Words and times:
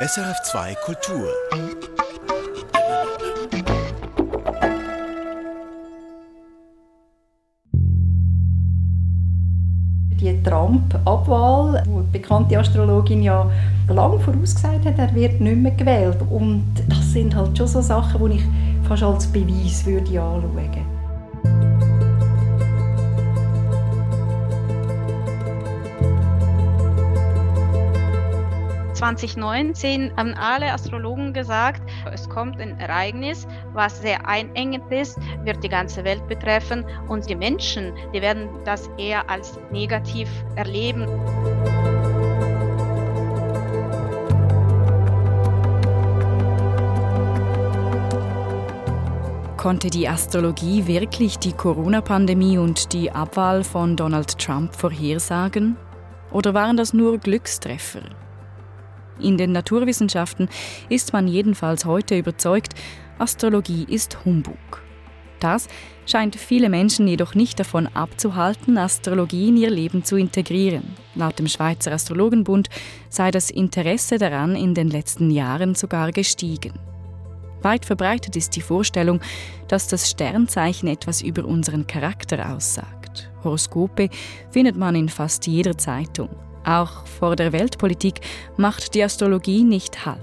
SRF2 0.00 0.76
Kultur. 0.84 1.26
Die 10.20 10.42
Trump-Abwahl, 10.44 11.82
wo 11.88 12.02
die 12.02 12.12
bekannte 12.12 12.56
Astrologin 12.56 13.24
ja 13.24 13.50
lange 13.88 14.20
vorausgesagt 14.20 14.86
hat, 14.86 14.98
er 15.00 15.12
wird 15.16 15.40
nicht 15.40 15.56
mehr 15.56 15.72
gewählt. 15.72 16.18
Und 16.30 16.64
das 16.88 17.12
sind 17.12 17.34
halt 17.34 17.58
schon 17.58 17.66
so 17.66 17.80
Sachen, 17.80 18.24
die 18.30 18.36
ich 18.36 18.44
fast 18.86 19.02
als 19.02 19.26
Beweis 19.26 19.84
würde 19.84 20.20
anschauen 20.20 20.54
würde. 20.54 20.97
2019 28.98 30.10
haben 30.16 30.34
alle 30.34 30.72
Astrologen 30.72 31.32
gesagt, 31.32 31.88
es 32.12 32.28
kommt 32.28 32.60
ein 32.60 32.80
Ereignis, 32.80 33.46
was 33.72 34.02
sehr 34.02 34.26
einengend 34.26 34.90
ist, 34.92 35.16
wird 35.44 35.62
die 35.62 35.68
ganze 35.68 36.02
Welt 36.02 36.26
betreffen 36.26 36.84
und 37.06 37.30
die 37.30 37.36
Menschen, 37.36 37.92
die 38.12 38.20
werden 38.20 38.48
das 38.64 38.90
eher 38.98 39.30
als 39.30 39.56
negativ 39.70 40.28
erleben. 40.56 41.06
Konnte 49.56 49.90
die 49.90 50.08
Astrologie 50.08 50.88
wirklich 50.88 51.38
die 51.38 51.52
Corona-Pandemie 51.52 52.58
und 52.58 52.92
die 52.92 53.12
Abwahl 53.12 53.62
von 53.62 53.94
Donald 53.94 54.38
Trump 54.38 54.74
vorhersagen? 54.74 55.76
Oder 56.32 56.52
waren 56.52 56.76
das 56.76 56.92
nur 56.92 57.18
Glückstreffer? 57.18 58.02
In 59.20 59.36
den 59.36 59.52
Naturwissenschaften 59.52 60.48
ist 60.88 61.12
man 61.12 61.28
jedenfalls 61.28 61.84
heute 61.84 62.16
überzeugt, 62.18 62.74
Astrologie 63.18 63.86
ist 63.88 64.24
Humbug. 64.24 64.82
Das 65.40 65.68
scheint 66.06 66.36
viele 66.36 66.68
Menschen 66.68 67.06
jedoch 67.06 67.34
nicht 67.34 67.60
davon 67.60 67.86
abzuhalten, 67.86 68.76
Astrologie 68.78 69.48
in 69.48 69.56
ihr 69.56 69.70
Leben 69.70 70.04
zu 70.04 70.16
integrieren. 70.16 70.82
Laut 71.14 71.38
dem 71.38 71.48
Schweizer 71.48 71.92
Astrologenbund 71.92 72.68
sei 73.08 73.30
das 73.30 73.50
Interesse 73.50 74.18
daran 74.18 74.56
in 74.56 74.74
den 74.74 74.88
letzten 74.88 75.30
Jahren 75.30 75.74
sogar 75.74 76.12
gestiegen. 76.12 76.72
Weit 77.62 77.84
verbreitet 77.84 78.36
ist 78.36 78.54
die 78.56 78.60
Vorstellung, 78.60 79.20
dass 79.66 79.88
das 79.88 80.08
Sternzeichen 80.10 80.88
etwas 80.88 81.22
über 81.22 81.44
unseren 81.44 81.86
Charakter 81.86 82.54
aussagt. 82.54 83.30
Horoskope 83.42 84.10
findet 84.50 84.76
man 84.76 84.94
in 84.94 85.08
fast 85.08 85.46
jeder 85.46 85.76
Zeitung. 85.76 86.28
Auch 86.68 87.06
vor 87.06 87.34
der 87.34 87.52
Weltpolitik 87.54 88.20
macht 88.58 88.94
die 88.94 89.02
Astrologie 89.02 89.64
nicht 89.64 90.04
Halt. 90.04 90.18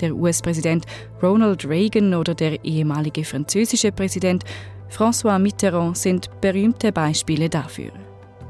Der 0.00 0.14
US-Präsident 0.14 0.86
Ronald 1.22 1.68
Reagan 1.68 2.14
oder 2.14 2.34
der 2.34 2.64
ehemalige 2.64 3.24
französische 3.24 3.92
Präsident 3.92 4.44
François 4.88 5.38
Mitterrand 5.38 5.98
sind 5.98 6.30
berühmte 6.40 6.92
Beispiele 6.92 7.50
dafür. 7.50 7.90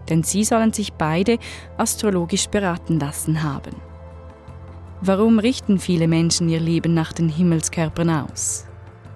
Denn 0.08 0.22
sie 0.22 0.44
sollen 0.44 0.72
sich 0.72 0.92
beide 0.92 1.38
astrologisch 1.76 2.46
beraten 2.46 3.00
lassen 3.00 3.42
haben. 3.42 3.74
Warum 5.00 5.40
richten 5.40 5.80
viele 5.80 6.06
Menschen 6.06 6.48
ihr 6.48 6.60
Leben 6.60 6.94
nach 6.94 7.12
den 7.12 7.28
Himmelskörpern 7.28 8.10
aus? 8.10 8.66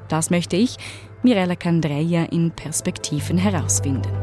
Das 0.08 0.30
möchte 0.30 0.56
ich, 0.56 0.76
Mirella 1.22 1.54
Candreia, 1.54 2.24
in 2.24 2.50
Perspektiven 2.50 3.38
herausfinden. 3.38 4.19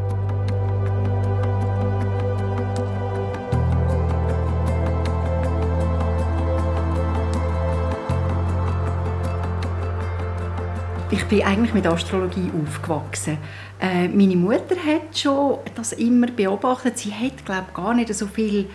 Ich 11.09 11.23
bin 11.23 11.41
eigentlich 11.44 11.73
mit 11.73 11.88
Astrologie 11.88 12.52
aufgewachsen. 12.52 13.38
Äh, 13.80 14.09
meine 14.09 14.36
Mutter 14.36 14.75
hat 14.75 15.18
schon 15.18 15.59
das 15.73 15.94
immer 15.94 16.28
beobachtet. 16.28 16.97
Sie 16.97 17.13
hat, 17.13 17.45
glaube 17.45 17.68
gar 17.73 17.94
nicht 17.94 18.13
so 18.13 18.28
viel 18.28 18.69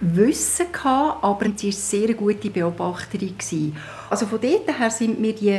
Wissen 0.00 0.66
gehabt, 0.70 1.24
aber 1.24 1.46
sie 1.56 1.68
war 1.68 1.72
sehr 1.72 2.12
gute 2.12 2.50
Beobachterin 2.50 3.38
gewesen. 3.38 3.76
Also 4.10 4.26
von 4.26 4.40
dort 4.42 4.78
her 4.78 4.90
sind 4.90 5.18
mir 5.18 5.34
die 5.34 5.58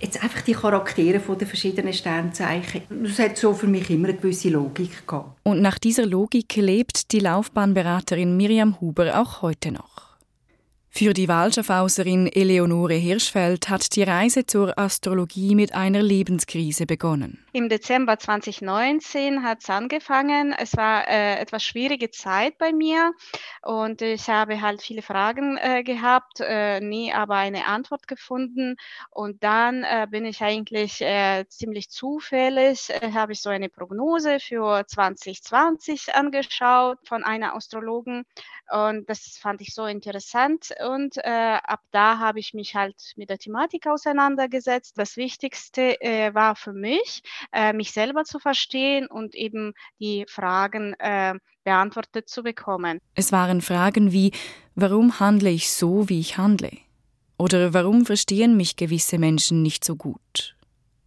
jetzt 0.00 0.22
einfach 0.22 0.40
die 0.40 0.54
Charaktere 0.54 1.18
der 1.18 1.46
verschiedenen 1.46 1.92
Sternzeichen. 1.92 2.82
Das 2.88 3.18
hat 3.18 3.36
so 3.36 3.52
für 3.52 3.66
mich 3.66 3.90
immer 3.90 4.08
eine 4.08 4.16
gewisse 4.16 4.48
Logik 4.48 5.06
gehabt. 5.06 5.38
Und 5.42 5.60
nach 5.60 5.78
dieser 5.78 6.06
Logik 6.06 6.56
lebt 6.56 7.12
die 7.12 7.20
Laufbahnberaterin 7.20 8.38
Miriam 8.38 8.80
Huber 8.80 9.20
auch 9.20 9.42
heute 9.42 9.72
noch. 9.72 10.09
Für 10.92 11.14
die 11.14 11.28
Wahlschaffhauserin 11.28 12.26
Eleonore 12.26 12.94
Hirschfeld 12.94 13.68
hat 13.68 13.94
die 13.94 14.02
Reise 14.02 14.44
zur 14.44 14.76
Astrologie 14.76 15.54
mit 15.54 15.72
einer 15.72 16.02
Lebenskrise 16.02 16.84
begonnen. 16.84 17.38
Im 17.52 17.68
Dezember 17.68 18.18
2019 18.18 19.44
hat 19.44 19.62
es 19.62 19.70
angefangen. 19.70 20.52
Es 20.58 20.76
war 20.76 21.08
äh, 21.08 21.38
etwas 21.38 21.62
schwierige 21.62 22.10
Zeit 22.10 22.58
bei 22.58 22.72
mir 22.72 23.12
und 23.62 24.00
ich 24.00 24.28
habe 24.30 24.60
halt 24.60 24.80
viele 24.80 25.02
Fragen 25.02 25.58
äh, 25.58 25.82
gehabt, 25.82 26.40
äh, 26.40 26.80
nie 26.80 27.12
aber 27.12 27.36
eine 27.36 27.66
Antwort 27.66 28.08
gefunden. 28.08 28.76
Und 29.10 29.44
dann 29.44 29.84
äh, 29.84 30.06
bin 30.10 30.24
ich 30.24 30.42
eigentlich 30.42 31.02
äh, 31.02 31.44
ziemlich 31.48 31.90
zufällig, 31.90 32.88
äh, 32.90 33.12
habe 33.12 33.32
ich 33.32 33.42
so 33.42 33.50
eine 33.50 33.68
Prognose 33.68 34.40
für 34.40 34.86
2020 34.86 36.14
angeschaut 36.14 36.98
von 37.06 37.22
einer 37.22 37.54
Astrologen 37.54 38.24
und 38.70 39.08
das 39.10 39.36
fand 39.40 39.60
ich 39.60 39.74
so 39.74 39.84
interessant 39.84 40.70
und 40.88 41.16
äh, 41.18 41.58
ab 41.62 41.80
da 41.90 42.18
habe 42.18 42.38
ich 42.38 42.54
mich 42.54 42.76
halt 42.76 43.12
mit 43.16 43.28
der 43.28 43.38
Thematik 43.38 43.86
auseinandergesetzt. 43.88 44.96
Das 44.96 45.16
Wichtigste 45.16 45.96
war 46.32 46.54
für 46.54 46.72
mich, 46.72 47.22
mich 47.74 47.92
selber 47.92 48.24
zu 48.24 48.38
verstehen 48.38 49.06
und 49.06 49.34
eben 49.34 49.74
die 49.98 50.24
Fragen 50.28 50.94
beantwortet 51.64 52.28
zu 52.28 52.42
bekommen. 52.42 53.00
Es 53.14 53.32
waren 53.32 53.60
Fragen 53.60 54.12
wie, 54.12 54.32
warum 54.74 55.20
handle 55.20 55.50
ich 55.50 55.70
so, 55.70 56.08
wie 56.08 56.20
ich 56.20 56.38
handle? 56.38 56.72
Oder 57.38 57.72
warum 57.72 58.04
verstehen 58.04 58.56
mich 58.56 58.76
gewisse 58.76 59.18
Menschen 59.18 59.62
nicht 59.62 59.84
so 59.84 59.96
gut? 59.96 60.54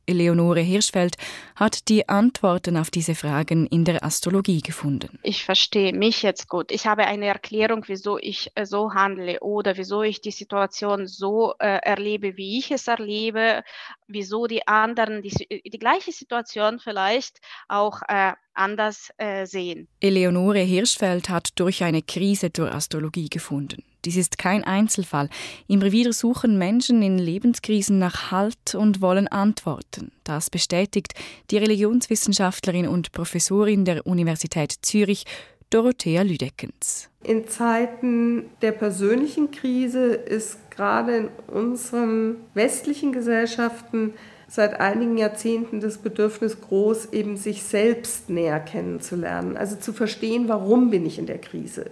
Eleonore 0.05 0.59
Hirschfeld 0.59 1.15
hat 1.55 1.87
die 1.87 2.09
Antworten 2.09 2.75
auf 2.75 2.91
diese 2.91 3.15
Fragen 3.15 3.67
in 3.67 3.85
der 3.85 4.03
Astrologie 4.03 4.61
gefunden. 4.61 5.19
Ich 5.23 5.45
verstehe 5.45 5.93
mich 5.93 6.23
jetzt 6.23 6.49
gut. 6.49 6.71
Ich 6.71 6.87
habe 6.87 7.05
eine 7.05 7.27
Erklärung, 7.27 7.85
wieso 7.87 8.17
ich 8.17 8.51
äh, 8.55 8.65
so 8.65 8.93
handle 8.93 9.39
oder 9.39 9.77
wieso 9.77 10.03
ich 10.03 10.21
die 10.21 10.31
Situation 10.31 11.07
so 11.07 11.53
äh, 11.59 11.79
erlebe, 11.83 12.35
wie 12.35 12.59
ich 12.59 12.71
es 12.71 12.87
erlebe, 12.87 13.63
wieso 14.07 14.47
die 14.47 14.67
anderen 14.67 15.21
die, 15.21 15.61
die 15.65 15.79
gleiche 15.79 16.11
Situation 16.11 16.79
vielleicht 16.79 17.39
auch 17.69 18.01
äh, 18.07 18.33
anders 18.53 19.09
äh, 19.17 19.45
sehen. 19.45 19.87
Eleonore 19.99 20.59
Hirschfeld 20.59 21.29
hat 21.29 21.49
durch 21.55 21.83
eine 21.83 22.01
Krise 22.01 22.51
zur 22.51 22.73
Astrologie 22.73 23.29
gefunden. 23.29 23.83
Dies 24.05 24.17
ist 24.17 24.37
kein 24.37 24.63
Einzelfall. 24.63 25.29
Immer 25.67 25.91
wieder 25.91 26.11
suchen 26.11 26.57
Menschen 26.57 27.01
in 27.01 27.17
Lebenskrisen 27.17 27.99
nach 27.99 28.31
Halt 28.31 28.75
und 28.75 29.01
wollen 29.01 29.29
Antworten. 29.29 30.11
Das 30.25 30.49
bestätigt 30.49 31.13
die 31.51 31.57
Religionswissenschaftlerin 31.57 32.87
und 32.87 33.13
Professorin 33.13 33.85
der 33.85 34.05
Universität 34.05 34.73
Zürich, 34.81 35.25
Dorothea 35.69 36.21
Lüdeckens. 36.21 37.09
In 37.23 37.47
Zeiten 37.47 38.49
der 38.61 38.73
persönlichen 38.73 39.51
Krise 39.51 40.13
ist 40.13 40.69
gerade 40.69 41.15
in 41.15 41.29
unseren 41.47 42.35
westlichen 42.53 43.13
Gesellschaften 43.13 44.13
seit 44.53 44.79
einigen 44.79 45.17
Jahrzehnten 45.17 45.79
das 45.79 45.97
Bedürfnis 45.97 46.61
groß, 46.61 47.07
eben 47.11 47.37
sich 47.37 47.63
selbst 47.63 48.29
näher 48.29 48.59
kennenzulernen, 48.59 49.57
also 49.57 49.77
zu 49.77 49.93
verstehen, 49.93 50.47
warum 50.47 50.91
bin 50.91 51.07
ich 51.07 51.17
in 51.17 51.25
der 51.25 51.39
Krise. 51.39 51.89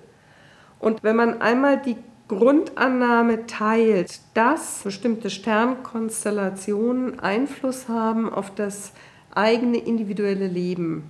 Und 0.77 1.01
wenn 1.01 1.15
man 1.15 1.41
einmal 1.41 1.81
die 1.81 1.95
Grundannahme 2.27 3.47
teilt, 3.47 4.19
dass 4.35 4.81
bestimmte 4.83 5.31
Sternkonstellationen 5.31 7.19
Einfluss 7.19 7.89
haben 7.89 8.31
auf 8.31 8.53
das 8.53 8.91
eigene 9.33 9.79
individuelle 9.79 10.47
Leben, 10.47 11.09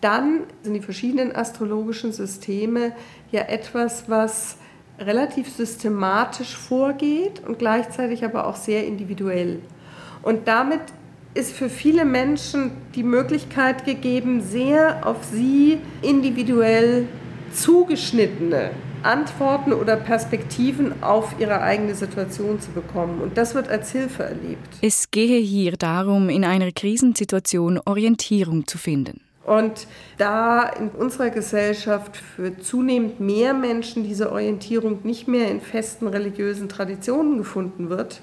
dann 0.00 0.40
sind 0.62 0.74
die 0.74 0.80
verschiedenen 0.80 1.36
astrologischen 1.36 2.10
Systeme 2.10 2.96
ja 3.30 3.42
etwas, 3.42 4.10
was 4.10 4.56
relativ 4.98 5.50
systematisch 5.50 6.56
vorgeht 6.56 7.46
und 7.46 7.60
gleichzeitig 7.60 8.24
aber 8.24 8.48
auch 8.48 8.56
sehr 8.56 8.84
individuell. 8.88 9.60
Und 10.28 10.46
damit 10.46 10.82
ist 11.32 11.52
für 11.56 11.70
viele 11.70 12.04
Menschen 12.04 12.72
die 12.94 13.02
Möglichkeit 13.02 13.86
gegeben, 13.86 14.42
sehr 14.42 15.06
auf 15.06 15.24
sie 15.24 15.78
individuell 16.02 17.08
zugeschnittene 17.54 18.72
Antworten 19.02 19.72
oder 19.72 19.96
Perspektiven 19.96 21.02
auf 21.02 21.34
ihre 21.38 21.62
eigene 21.62 21.94
Situation 21.94 22.60
zu 22.60 22.70
bekommen. 22.72 23.22
Und 23.22 23.38
das 23.38 23.54
wird 23.54 23.70
als 23.70 23.90
Hilfe 23.92 24.24
erlebt. 24.24 24.68
Es 24.82 25.10
gehe 25.10 25.38
hier 25.38 25.78
darum, 25.78 26.28
in 26.28 26.44
einer 26.44 26.72
Krisensituation 26.72 27.80
Orientierung 27.86 28.66
zu 28.66 28.76
finden. 28.76 29.22
Und 29.46 29.86
da 30.18 30.64
in 30.64 30.90
unserer 30.90 31.30
Gesellschaft 31.30 32.18
für 32.18 32.58
zunehmend 32.58 33.18
mehr 33.18 33.54
Menschen 33.54 34.04
diese 34.04 34.30
Orientierung 34.30 34.98
nicht 35.04 35.26
mehr 35.26 35.50
in 35.50 35.62
festen 35.62 36.06
religiösen 36.06 36.68
Traditionen 36.68 37.38
gefunden 37.38 37.88
wird, 37.88 38.20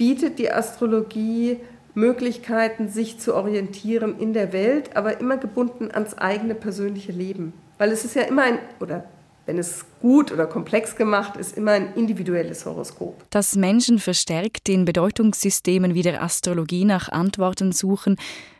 bietet 0.00 0.38
die 0.38 0.50
Astrologie 0.50 1.58
Möglichkeiten, 1.92 2.88
sich 2.88 3.18
zu 3.18 3.34
orientieren 3.34 4.18
in 4.18 4.32
der 4.32 4.54
Welt, 4.54 4.96
aber 4.96 5.20
immer 5.20 5.36
gebunden 5.36 5.90
ans 5.90 6.16
eigene 6.16 6.54
persönliche 6.54 7.12
Leben. 7.12 7.52
Weil 7.76 7.92
es 7.92 8.06
ist 8.06 8.14
ja 8.14 8.22
immer 8.22 8.44
ein, 8.44 8.58
oder 8.80 9.04
wenn 9.44 9.58
es 9.58 9.84
gut 10.00 10.32
oder 10.32 10.46
komplex 10.46 10.96
gemacht 10.96 11.36
ist, 11.36 11.54
immer 11.54 11.72
ein 11.72 11.92
individuelles 11.96 12.64
Horoskop. 12.64 13.28
Dass 13.28 13.56
Menschen 13.56 13.98
verstärkt 13.98 14.70
in 14.70 14.86
Bedeutungssystemen 14.86 15.92
wie 15.92 16.02
der 16.02 16.22
Astrologie 16.22 16.86
nach 16.86 17.10
Antworten 17.10 17.72
suchen, 17.72 18.16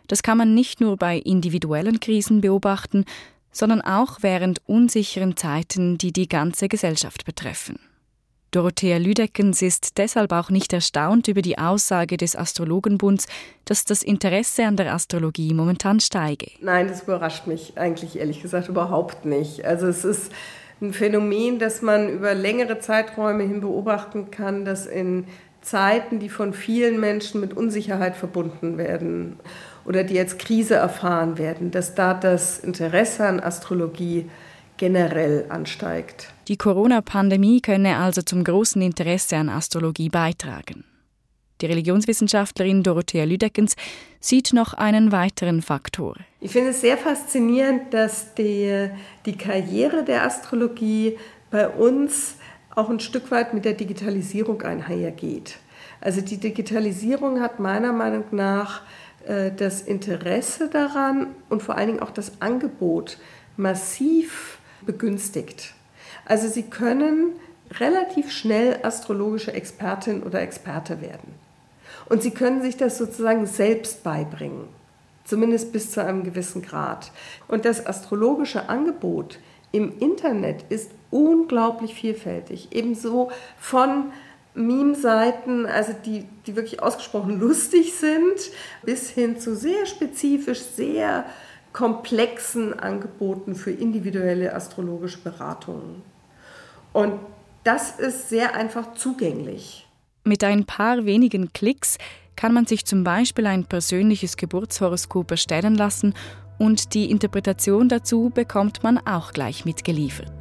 das 0.09 0.23
kann 0.23 0.37
man 0.37 0.55
nicht 0.55 0.83
nur 0.83 0.99
bei 0.99 1.17
individuellen 1.17 2.01
Krisen 2.01 2.43
beobachten, 2.43 3.07
sondern 3.51 3.81
auch 3.81 4.19
während 4.21 4.61
unsicheren 4.67 5.39
Zeiten, 5.39 5.97
die 5.97 6.13
die 6.13 6.29
ganze 6.29 6.69
Gesellschaft 6.69 7.25
betreffen. 7.25 7.79
Dorothea 8.51 8.99
Lüdeckens 8.99 9.63
ist 9.63 9.99
deshalb 9.99 10.33
auch 10.33 10.51
nicht 10.51 10.73
erstaunt 10.73 11.29
über 11.29 11.41
die 11.41 11.59
Aussage 11.59 12.17
des 12.17 12.35
Astrologenbunds, 12.35 13.27
dass 13.65 13.85
das 13.85 14.03
Interesse 14.03 14.65
an 14.65 14.77
der 14.77 14.93
Astrologie 14.93 15.55
momentan 15.55 16.01
steige. 16.01 16.51
Nein, 16.61 16.89
das 16.89 17.03
überrascht 17.03 17.47
mich 17.47 17.79
eigentlich 17.79 18.19
ehrlich 18.19 18.43
gesagt 18.43 18.69
überhaupt 18.69 19.25
nicht. 19.25 19.65
Also 19.65 19.87
es 19.87 20.05
ist 20.05 20.33
ein 20.81 20.93
Phänomen, 20.93 21.59
das 21.61 21.81
man 21.81 22.09
über 22.09 22.35
längere 22.35 22.81
Zeiträume 22.81 23.45
hin 23.45 23.61
beobachten 23.61 24.31
kann, 24.33 24.65
dass 24.65 24.87
in 24.87 25.27
Zeiten, 25.63 26.19
die 26.19 26.31
von 26.31 26.53
vielen 26.53 26.99
Menschen 26.99 27.41
mit 27.41 27.57
Unsicherheit 27.57 28.17
verbunden 28.17 28.79
werden 28.79 29.39
oder 29.85 30.05
die 30.05 30.15
jetzt 30.15 30.39
Krise 30.39 30.75
erfahren 30.75 31.39
werden, 31.39 31.71
dass 31.71 31.95
da 31.95 32.15
das 32.15 32.59
Interesse 32.59 33.27
an 33.27 33.41
Astrologie 33.41 34.31
generell 34.81 35.45
ansteigt. 35.51 36.33
Die 36.49 36.57
Corona-Pandemie 36.57 37.61
könne 37.61 37.99
also 37.99 38.23
zum 38.23 38.43
großen 38.43 38.81
Interesse 38.81 39.37
an 39.37 39.51
Astrologie 39.51 40.09
beitragen. 40.09 40.85
Die 41.61 41.67
Religionswissenschaftlerin 41.67 42.83
Dorothea 42.83 43.25
Lüdeckens 43.25 43.77
sieht 44.21 44.55
noch 44.55 44.73
einen 44.73 45.13
weiteren 45.13 45.61
Faktor. 45.61 46.17
Ich 46.41 46.53
finde 46.53 46.71
es 46.71 46.81
sehr 46.81 46.97
faszinierend, 46.97 47.93
dass 47.93 48.35
die, 48.35 48.89
die 49.27 49.37
Karriere 49.37 50.03
der 50.03 50.25
Astrologie 50.25 51.19
bei 51.51 51.69
uns 51.69 52.37
auch 52.75 52.89
ein 52.89 53.01
Stück 53.01 53.31
weit 53.31 53.53
mit 53.53 53.67
der 53.67 53.75
Digitalisierung 53.75 54.63
einhergeht. 54.63 55.59
Also 56.01 56.23
die 56.23 56.39
Digitalisierung 56.39 57.41
hat 57.43 57.61
meiner 57.61 57.93
Meinung 57.93 58.25
nach 58.31 58.81
äh, 59.27 59.51
das 59.55 59.83
Interesse 59.83 60.71
daran 60.71 61.35
und 61.51 61.63
vor 61.63 61.77
allen 61.77 61.89
Dingen 61.89 62.01
auch 62.01 62.13
das 62.13 62.41
Angebot 62.41 63.19
massiv 63.59 64.60
begünstigt. 64.87 65.75
Also 66.25 66.49
Sie 66.49 66.65
können 66.65 67.33
relativ 67.79 68.31
schnell 68.31 68.81
astrologische 68.83 69.53
Expertin 69.53 70.23
oder 70.23 70.41
Experte 70.41 71.01
werden. 71.01 71.35
Und 72.09 72.23
Sie 72.23 72.33
können 72.33 72.63
sich 72.63 72.77
das 72.77 72.99
sozusagen 72.99 73.47
selbst 73.47 74.03
beibringen, 74.03 74.69
zumindest 75.25 75.73
bis 75.73 75.93
zu 75.93 76.05
einem 76.05 76.25
gewissen 76.25 76.63
Grad. 76.63 77.13
Und 77.47 77.65
das 77.65 77.87
astrologische 77.87 78.69
Angebot 78.69 79.39
im 79.73 79.99
Internet 79.99 80.65
ist 80.69 80.91
unglaublich 81.11 81.95
vielfältig. 81.95 82.69
Ebenso 82.73 83.31
von 83.59 84.13
Meme-Seiten, 84.55 85.67
also 85.67 85.93
die, 86.05 86.27
die 86.47 86.57
wirklich 86.57 86.83
ausgesprochen 86.83 87.39
lustig 87.41 87.95
sind, 87.95 88.51
bis 88.83 89.11
hin 89.11 89.39
zu 89.39 89.55
sehr 89.55 89.87
spezifisch, 89.87 90.61
sehr 90.61 91.25
komplexen 91.73 92.79
Angeboten 92.79 93.55
für 93.55 93.71
individuelle 93.71 94.55
astrologische 94.55 95.19
Beratungen. 95.19 96.03
Und 96.93 97.15
das 97.65 97.99
ist 97.99 98.29
sehr 98.29 98.55
einfach 98.55 98.95
zugänglich. 98.95 99.87
Mit 100.25 100.43
ein 100.45 100.65
paar 100.65 101.05
wenigen 101.05 101.53
Klicks 101.53 101.99
kann 102.37 102.53
man 102.55 102.67
sich 102.67 102.85
zum 102.87 103.05
Beispiel 103.05 103.47
ein 103.47 103.65
persönliches 103.65 104.37
Geburtshoroskop 104.37 105.31
erstellen 105.31 105.75
lassen 105.75 106.15
und 106.59 106.95
die 106.95 107.11
Interpretation 107.11 107.89
dazu 107.89 108.31
bekommt 108.33 108.83
man 108.83 108.99
auch 109.07 109.33
gleich 109.33 109.65
mitgeliefert. 109.65 110.40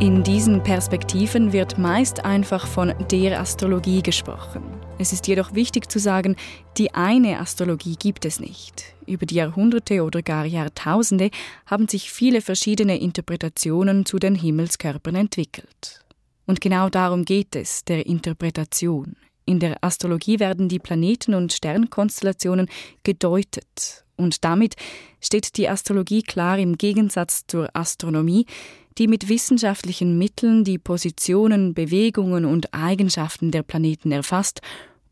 In 0.00 0.22
diesen 0.22 0.62
Perspektiven 0.62 1.52
wird 1.52 1.76
meist 1.76 2.24
einfach 2.24 2.68
von 2.68 2.94
der 3.10 3.40
Astrologie 3.40 4.00
gesprochen. 4.00 4.62
Es 5.00 5.12
ist 5.12 5.26
jedoch 5.26 5.54
wichtig 5.54 5.90
zu 5.90 5.98
sagen, 5.98 6.36
die 6.76 6.94
eine 6.94 7.40
Astrologie 7.40 7.96
gibt 7.96 8.24
es 8.24 8.38
nicht. 8.38 8.94
Über 9.06 9.26
die 9.26 9.34
Jahrhunderte 9.34 10.04
oder 10.04 10.22
gar 10.22 10.44
Jahrtausende 10.44 11.30
haben 11.66 11.88
sich 11.88 12.12
viele 12.12 12.42
verschiedene 12.42 13.00
Interpretationen 13.00 14.06
zu 14.06 14.20
den 14.20 14.36
Himmelskörpern 14.36 15.16
entwickelt. 15.16 16.04
Und 16.46 16.60
genau 16.60 16.88
darum 16.88 17.24
geht 17.24 17.56
es, 17.56 17.84
der 17.84 18.06
Interpretation. 18.06 19.16
In 19.46 19.58
der 19.58 19.82
Astrologie 19.82 20.38
werden 20.38 20.68
die 20.68 20.78
Planeten 20.78 21.34
und 21.34 21.52
Sternkonstellationen 21.52 22.68
gedeutet. 23.02 24.04
Und 24.16 24.44
damit 24.44 24.76
steht 25.20 25.56
die 25.56 25.68
Astrologie 25.68 26.22
klar 26.22 26.58
im 26.58 26.78
Gegensatz 26.78 27.46
zur 27.48 27.68
Astronomie, 27.74 28.46
die 28.96 29.06
mit 29.06 29.28
wissenschaftlichen 29.28 30.18
Mitteln 30.18 30.64
die 30.64 30.78
Positionen, 30.78 31.74
Bewegungen 31.74 32.44
und 32.44 32.72
Eigenschaften 32.72 33.50
der 33.50 33.62
Planeten 33.62 34.12
erfasst, 34.12 34.60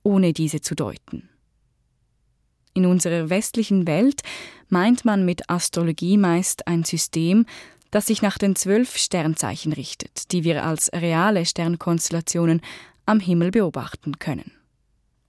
ohne 0.02 0.32
diese 0.32 0.60
zu 0.60 0.74
deuten. 0.74 1.28
In 2.74 2.86
unserer 2.86 3.30
westlichen 3.30 3.86
Welt 3.86 4.22
meint 4.68 5.04
man 5.04 5.24
mit 5.24 5.48
Astrologie 5.48 6.18
meist 6.18 6.66
ein 6.66 6.84
System, 6.84 7.46
das 7.90 8.06
sich 8.06 8.22
nach 8.22 8.36
den 8.36 8.54
zwölf 8.56 8.96
Sternzeichen 8.96 9.72
richtet, 9.72 10.32
die 10.32 10.44
wir 10.44 10.64
als 10.64 10.90
reale 10.92 11.46
Sternkonstellationen 11.46 12.60
am 13.06 13.20
Himmel 13.20 13.50
beobachten 13.50 14.18
können. 14.18 14.52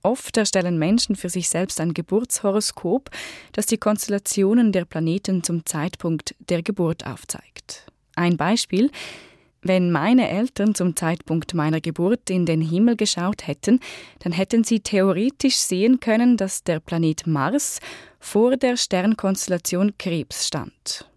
Oft 0.03 0.37
erstellen 0.37 0.77
Menschen 0.77 1.15
für 1.15 1.29
sich 1.29 1.49
selbst 1.49 1.79
ein 1.79 1.93
Geburtshoroskop, 1.93 3.09
das 3.51 3.65
die 3.65 3.77
Konstellationen 3.77 4.71
der 4.71 4.85
Planeten 4.85 5.43
zum 5.43 5.65
Zeitpunkt 5.65 6.35
der 6.49 6.63
Geburt 6.63 7.05
aufzeigt. 7.05 7.85
Ein 8.17 8.35
Beispiel. 8.35 8.89
Wenn 9.61 9.91
meine 9.91 10.29
Eltern 10.29 10.75
zum 10.75 10.95
Zeitpunkt 10.95 11.53
meiner 11.53 11.81
Geburt 11.81 12.29
in 12.29 12.45
den 12.45 12.61
Himmel 12.61 12.95
geschaut 12.95 13.47
hätten, 13.47 13.79
dann 14.19 14.31
hätten 14.31 14.63
sie 14.63 14.79
theoretisch 14.79 15.57
sehen 15.57 15.99
können, 15.99 16.35
dass 16.35 16.63
der 16.63 16.79
Planet 16.79 17.27
Mars 17.27 17.79
vor 18.19 18.57
der 18.57 18.77
Sternkonstellation 18.77 19.97
Krebs 19.97 20.47
stand. 20.47 21.09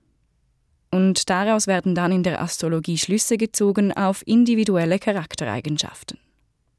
Und 0.90 1.30
daraus 1.30 1.66
werden 1.66 1.94
dann 1.94 2.12
in 2.12 2.22
der 2.22 2.42
Astrologie 2.42 2.98
Schlüsse 2.98 3.36
gezogen 3.36 3.92
auf 3.92 4.22
individuelle 4.26 4.98
Charaktereigenschaften. 4.98 6.18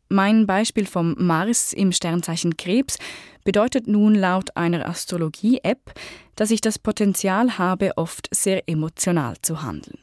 Mein 0.09 0.45
Beispiel 0.45 0.85
vom 0.85 1.15
Mars 1.17 1.71
im 1.71 1.93
Sternzeichen 1.93 2.57
Krebs 2.57 2.97
bedeutet 3.45 3.87
nun 3.87 4.13
laut 4.13 4.57
einer 4.57 4.85
Astrologie-App, 4.89 5.93
dass 6.35 6.51
ich 6.51 6.59
das 6.59 6.77
Potenzial 6.77 7.57
habe, 7.57 7.93
oft 7.95 8.27
sehr 8.29 8.67
emotional 8.67 9.35
zu 9.41 9.63
handeln. 9.63 10.00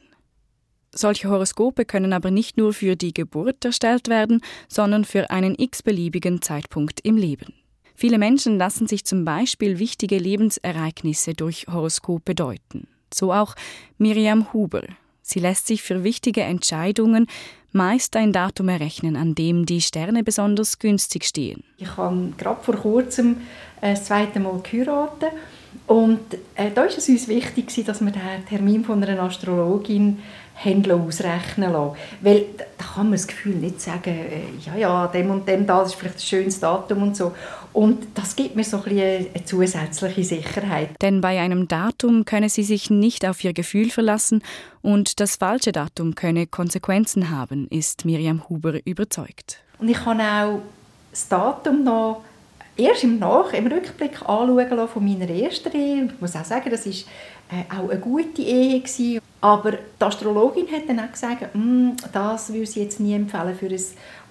Solche 0.99 1.29
Horoskope 1.29 1.85
können 1.85 2.11
aber 2.11 2.29
nicht 2.29 2.57
nur 2.57 2.73
für 2.73 2.97
die 2.97 3.13
Geburt 3.13 3.63
erstellt 3.63 4.09
werden, 4.09 4.41
sondern 4.67 5.05
für 5.05 5.29
einen 5.29 5.55
x-beliebigen 5.57 6.41
Zeitpunkt 6.41 6.99
im 7.05 7.15
Leben. 7.15 7.53
Viele 7.95 8.17
Menschen 8.17 8.57
lassen 8.57 8.85
sich 8.85 9.05
zum 9.05 9.23
Beispiel 9.23 9.79
wichtige 9.79 10.17
Lebensereignisse 10.17 11.35
durch 11.35 11.67
Horoskope 11.71 12.35
deuten. 12.35 12.89
So 13.13 13.31
auch 13.31 13.55
Miriam 13.97 14.51
Huber. 14.51 14.83
Sie 15.21 15.39
lässt 15.39 15.67
sich 15.67 15.83
für 15.83 16.03
wichtige 16.03 16.41
Entscheidungen 16.41 17.27
meist 17.71 18.17
ein 18.17 18.33
Datum 18.33 18.67
errechnen, 18.67 19.15
an 19.15 19.35
dem 19.35 19.65
die 19.65 19.79
Sterne 19.79 20.25
besonders 20.25 20.79
günstig 20.79 21.23
stehen. 21.23 21.63
Ich 21.77 21.95
habe 21.95 22.33
gerade 22.37 22.61
vor 22.61 22.75
kurzem 22.75 23.37
äh, 23.79 23.91
das 23.91 24.03
zweite 24.03 24.41
Mal 24.41 24.59
geheiratet 24.61 25.31
und 25.87 26.19
äh, 26.55 26.71
da 26.73 26.83
ist 26.83 26.97
es 26.97 27.09
uns 27.09 27.27
wichtig, 27.27 27.85
dass 27.85 28.01
wir 28.01 28.11
den 28.11 28.45
Termin 28.47 28.83
von 28.83 29.03
einer 29.03 29.21
Astrologin 29.23 30.19
Händler 30.61 30.95
ausrechnen 30.95 31.71
lassen. 31.71 31.95
Weil 32.21 32.45
da 32.77 32.83
kann 32.83 33.05
man 33.05 33.13
das 33.13 33.27
Gefühl 33.27 33.55
nicht 33.55 33.79
sagen, 33.79 34.09
äh, 34.09 34.41
ja, 34.65 34.75
ja, 34.75 35.07
dem 35.07 35.31
und 35.31 35.47
dem 35.47 35.65
das 35.65 35.89
ist 35.89 35.95
vielleicht 35.95 36.17
ein 36.17 36.21
schönes 36.21 36.59
Datum 36.59 37.03
und 37.03 37.15
so. 37.15 37.31
Und 37.71 38.07
das 38.15 38.35
gibt 38.35 38.55
mir 38.55 38.63
so 38.63 38.77
ein 38.77 38.83
bisschen 38.83 39.27
eine 39.33 39.45
zusätzliche 39.45 40.23
Sicherheit. 40.23 40.89
Denn 41.01 41.21
bei 41.21 41.39
einem 41.39 41.67
Datum 41.67 42.25
könne 42.25 42.49
sie 42.49 42.63
sich 42.63 42.89
nicht 42.89 43.25
auf 43.25 43.41
ihr 43.43 43.53
Gefühl 43.53 43.89
verlassen 43.89 44.43
und 44.81 45.19
das 45.21 45.37
falsche 45.37 45.71
Datum 45.71 46.15
könne 46.15 46.45
Konsequenzen 46.45 47.29
haben, 47.29 47.67
ist 47.69 48.03
Miriam 48.03 48.49
Huber 48.49 48.85
überzeugt. 48.85 49.59
Und 49.77 49.87
ich 49.87 49.97
kann 49.97 50.19
auch 50.19 50.59
das 51.11 51.27
Datum 51.29 51.83
noch 51.85 52.21
erst 52.79 53.03
im 53.03 53.19
Nach-, 53.19 53.53
im 53.53 53.67
Rückblick 53.67 54.21
anschauen 54.21 54.87
von 54.87 55.05
meiner 55.05 55.29
ersten 55.29 55.71
Ehe. 55.71 56.05
Ich 56.05 56.21
muss 56.21 56.35
auch 56.35 56.45
sagen, 56.45 56.69
das 56.71 56.85
war 56.85 56.93
äh, 57.51 57.63
auch 57.69 57.89
eine 57.89 57.99
gute 57.99 58.41
Ehe 58.41 58.79
gewesen. 58.79 59.19
Aber 59.41 59.71
die 59.71 60.03
Astrologin 60.03 60.67
hat 60.71 60.87
dann 60.87 60.99
auch 60.99 61.11
gesagt, 61.11 61.53
mm, 61.53 61.91
das 62.11 62.53
würde 62.53 62.65
sie 62.65 62.83
jetzt 62.83 62.99
nie 62.99 63.13
empfehlen 63.13 63.55
für 63.55 63.67
ein 63.67 63.79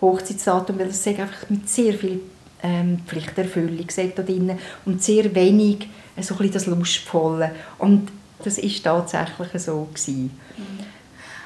Hochzeitsdatum, 0.01 0.79
weil 0.79 0.89
es 0.89 1.07
einfach 1.07 1.49
mit 1.49 1.69
sehr 1.69 1.95
viel 1.95 2.21
ähm, 2.63 3.01
Pflichterfüllung 3.07 3.87
da 4.17 4.23
drin 4.23 4.59
und 4.85 5.03
sehr 5.03 5.35
wenig 5.35 5.89
äh, 6.17 6.23
so 6.23 6.35
ein 6.39 6.51
das 6.51 6.67
Lustvolle. 6.67 7.53
Und 7.79 8.09
das 8.45 8.59
ist 8.59 8.85
tatsächlich 8.85 9.63
so 9.63 9.89
gewesen. 9.93 10.39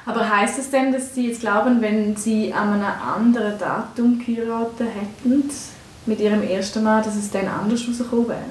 Aber 0.05 0.29
heißt 0.29 0.57
das 0.57 0.69
denn, 0.69 0.91
dass 0.91 1.15
Sie 1.15 1.29
jetzt 1.29 1.41
glauben, 1.41 1.81
wenn 1.81 2.15
Sie 2.15 2.53
an 2.53 2.73
einem 2.73 2.83
anderen 2.83 3.57
Datum 3.57 4.19
geheiratet 4.19 4.87
hätten 4.99 5.49
mit 6.05 6.19
Ihrem 6.19 6.43
ersten 6.43 6.83
Mann, 6.83 7.03
dass 7.03 7.15
es 7.15 7.31
dann 7.31 7.47
anders 7.47 7.87
rausgekommen 7.87 8.29
wäre? 8.29 8.43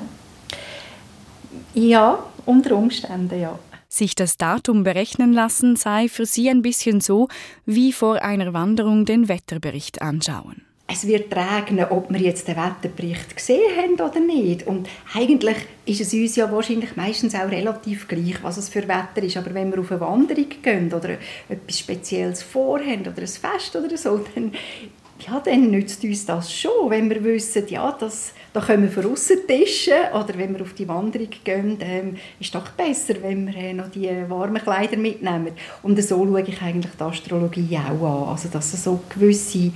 Ja, 1.75 2.19
unter 2.47 2.77
Umständen 2.77 3.41
ja. 3.41 3.59
Sich 3.89 4.15
das 4.15 4.37
Datum 4.39 4.85
berechnen 4.85 5.33
lassen 5.33 5.77
sei 5.77 6.09
für 6.09 6.25
sie 6.25 6.49
ein 6.49 6.63
bisschen 6.63 7.01
so, 7.01 7.29
wie 7.67 7.93
vor 7.93 8.23
einer 8.23 8.55
Wanderung 8.55 9.05
den 9.05 9.29
Wetterbericht 9.29 10.01
anschauen 10.01 10.63
es 10.93 11.07
wird 11.07 11.35
regnen, 11.35 11.87
ob 11.87 12.11
wir 12.11 12.21
jetzt 12.21 12.49
den 12.49 12.57
Wetterbericht 12.57 13.37
gesehen 13.37 13.63
haben 13.77 13.95
oder 13.95 14.21
nicht. 14.21 14.67
Und 14.67 14.89
eigentlich 15.15 15.57
ist 15.87 16.01
es 16.01 16.13
uns 16.13 16.37
ja 16.37 16.51
wahrscheinlich 16.53 16.97
meistens 16.97 17.35
auch 17.35 17.51
relativ 17.51 18.09
gleich, 18.09 18.43
was 18.43 18.59
es 18.59 18.69
für 18.69 18.87
Wetter 18.89 19.23
ist. 19.23 19.37
Aber 19.37 19.55
wenn 19.55 19.73
wir 19.73 19.81
auf 19.81 19.91
eine 19.91 20.01
Wanderung 20.01 20.49
gehen 20.63 20.93
oder 20.93 21.17
etwas 21.49 21.79
Spezielles 21.79 22.43
vorhaben 22.43 23.03
oder 23.03 23.23
ein 23.23 23.27
Fest 23.27 23.75
oder 23.75 23.97
so, 23.97 24.21
dann, 24.35 24.53
ja, 25.27 25.41
dann 25.41 25.71
nützt 25.71 26.03
uns 26.05 26.27
das 26.27 26.53
schon, 26.53 26.91
wenn 26.91 27.09
wir 27.09 27.23
wissen, 27.25 27.67
ja, 27.69 27.93
das, 27.93 28.33
da 28.53 28.61
können 28.61 28.83
wir 28.83 28.91
von 28.91 29.15
tischen 29.47 29.95
oder 30.13 30.37
wenn 30.37 30.55
wir 30.55 30.63
auf 30.63 30.75
die 30.75 30.89
Wanderung 30.89 31.29
gehen, 31.45 31.79
ähm, 31.81 32.17
ist 32.41 32.55
doch 32.55 32.69
besser, 32.71 33.15
wenn 33.23 33.47
wir 33.47 33.57
äh, 33.57 33.73
noch 33.73 33.91
die 33.91 34.09
warmen 34.29 34.63
Kleider 34.63 34.97
mitnehmen. 34.97 35.53
Und 35.83 36.03
so 36.03 36.25
schaue 36.25 36.43
ich 36.43 36.61
eigentlich 36.61 36.93
die 36.99 37.03
Astrologie 37.03 37.79
auch 37.79 38.25
an, 38.25 38.29
also 38.31 38.49
dass 38.49 38.75
es 38.75 38.85
so 38.85 39.01
gewisse 39.09 39.73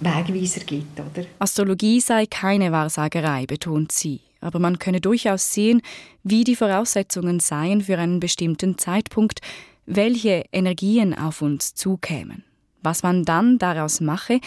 Wegweiser 0.00 0.60
gibt. 0.60 0.98
Oder? 0.98 1.26
Astrologie 1.38 2.00
sei 2.00 2.26
keine 2.26 2.72
Wahrsagerei, 2.72 3.46
betont 3.46 3.92
sie. 3.92 4.20
Aber 4.40 4.58
man 4.58 4.78
könne 4.78 5.00
durchaus 5.00 5.52
sehen, 5.52 5.82
wie 6.22 6.44
die 6.44 6.56
Voraussetzungen 6.56 7.40
seien 7.40 7.82
für 7.82 7.98
einen 7.98 8.20
bestimmten 8.20 8.78
Zeitpunkt, 8.78 9.40
welche 9.86 10.44
Energien 10.52 11.16
auf 11.16 11.42
uns 11.42 11.74
zukämen. 11.74 12.44
Was 12.82 13.02
man 13.02 13.24
dann 13.24 13.58
daraus 13.58 14.00
mache, 14.00 14.40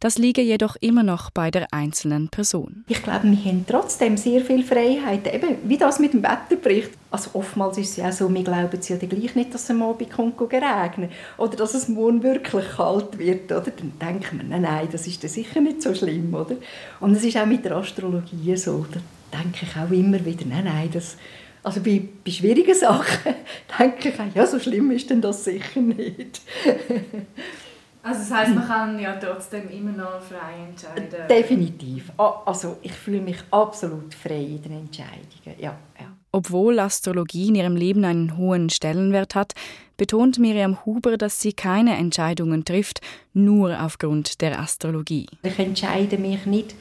das 0.00 0.16
liege 0.16 0.42
jedoch 0.42 0.76
immer 0.80 1.02
noch 1.02 1.30
bei 1.30 1.50
der 1.50 1.72
einzelnen 1.72 2.28
Person. 2.28 2.84
Ich 2.88 3.02
glaube, 3.02 3.30
wir 3.30 3.44
haben 3.44 3.64
trotzdem 3.66 4.16
sehr 4.16 4.42
viel 4.42 4.62
Freiheit. 4.62 5.32
Eben, 5.32 5.56
wie 5.64 5.76
das 5.76 5.98
mit 5.98 6.12
dem 6.12 6.22
Wetterbericht. 6.22 6.90
Also 7.10 7.30
oftmals 7.32 7.78
ist 7.78 7.90
es 7.90 7.96
ja 7.96 8.12
so, 8.12 8.32
wir 8.32 8.44
glauben 8.44 8.78
ja 8.80 8.96
gleich 8.96 9.34
nicht, 9.34 9.54
dass 9.54 9.64
es 9.64 9.70
am 9.70 9.82
Abend 9.82 10.10
kommt 10.10 10.40
regnen 10.40 11.10
oder 11.36 11.56
dass 11.56 11.74
es 11.74 11.88
morgen 11.88 12.22
wirklich 12.22 12.68
kalt 12.76 13.18
wird. 13.18 13.50
Oder? 13.50 13.72
Dann 13.72 13.92
denken 14.00 14.38
wir, 14.38 14.44
nein, 14.44 14.62
nein, 14.62 14.88
das 14.92 15.06
ist 15.06 15.22
dann 15.22 15.30
sicher 15.30 15.60
nicht 15.60 15.82
so 15.82 15.94
schlimm. 15.94 16.32
Oder? 16.34 16.56
Und 17.00 17.16
es 17.16 17.24
ist 17.24 17.36
auch 17.36 17.46
mit 17.46 17.64
der 17.64 17.76
Astrologie 17.76 18.56
so. 18.56 18.86
Da 18.92 19.00
denke 19.38 19.66
ich 19.66 19.76
auch 19.76 19.90
immer 19.90 20.24
wieder, 20.24 20.46
nein, 20.46 20.64
nein, 20.64 20.90
das, 20.92 21.16
also 21.62 21.80
bei, 21.80 22.02
bei 22.24 22.30
schwierigen 22.30 22.74
Sachen 22.78 23.34
denke 23.78 24.10
ich, 24.10 24.34
ja, 24.34 24.46
so 24.46 24.60
schlimm 24.60 24.90
ist 24.92 25.10
denn 25.10 25.20
das 25.20 25.44
sicher 25.44 25.80
nicht. 25.80 26.40
Also 28.08 28.20
das 28.20 28.30
heißt, 28.30 28.54
man 28.54 28.66
kann 28.66 28.98
ja 28.98 29.16
trotzdem 29.16 29.68
immer 29.68 29.92
noch 29.92 30.22
frei 30.22 30.66
entscheiden. 30.70 31.28
Definitiv. 31.28 32.10
Also 32.16 32.78
ich 32.80 32.92
fühle 32.92 33.20
mich 33.20 33.36
absolut 33.50 34.14
frei 34.14 34.40
in 34.40 34.62
den 34.62 34.72
Entscheidungen. 34.72 35.58
Ja, 35.58 35.76
ja. 36.00 36.06
Obwohl 36.32 36.78
Astrologie 36.78 37.48
in 37.48 37.54
ihrem 37.54 37.76
Leben 37.76 38.04
einen 38.06 38.38
hohen 38.38 38.70
Stellenwert 38.70 39.34
hat, 39.34 39.52
betont 39.98 40.38
Miriam 40.38 40.86
Huber, 40.86 41.18
dass 41.18 41.40
sie 41.42 41.52
keine 41.52 41.96
Entscheidungen 41.96 42.64
trifft, 42.64 43.02
nur 43.34 43.78
aufgrund 43.78 44.40
der 44.40 44.58
Astrologie. 44.58 45.26
Ich 45.42 45.58
entscheide 45.58 46.16
mich 46.16 46.46
nicht 46.46 46.74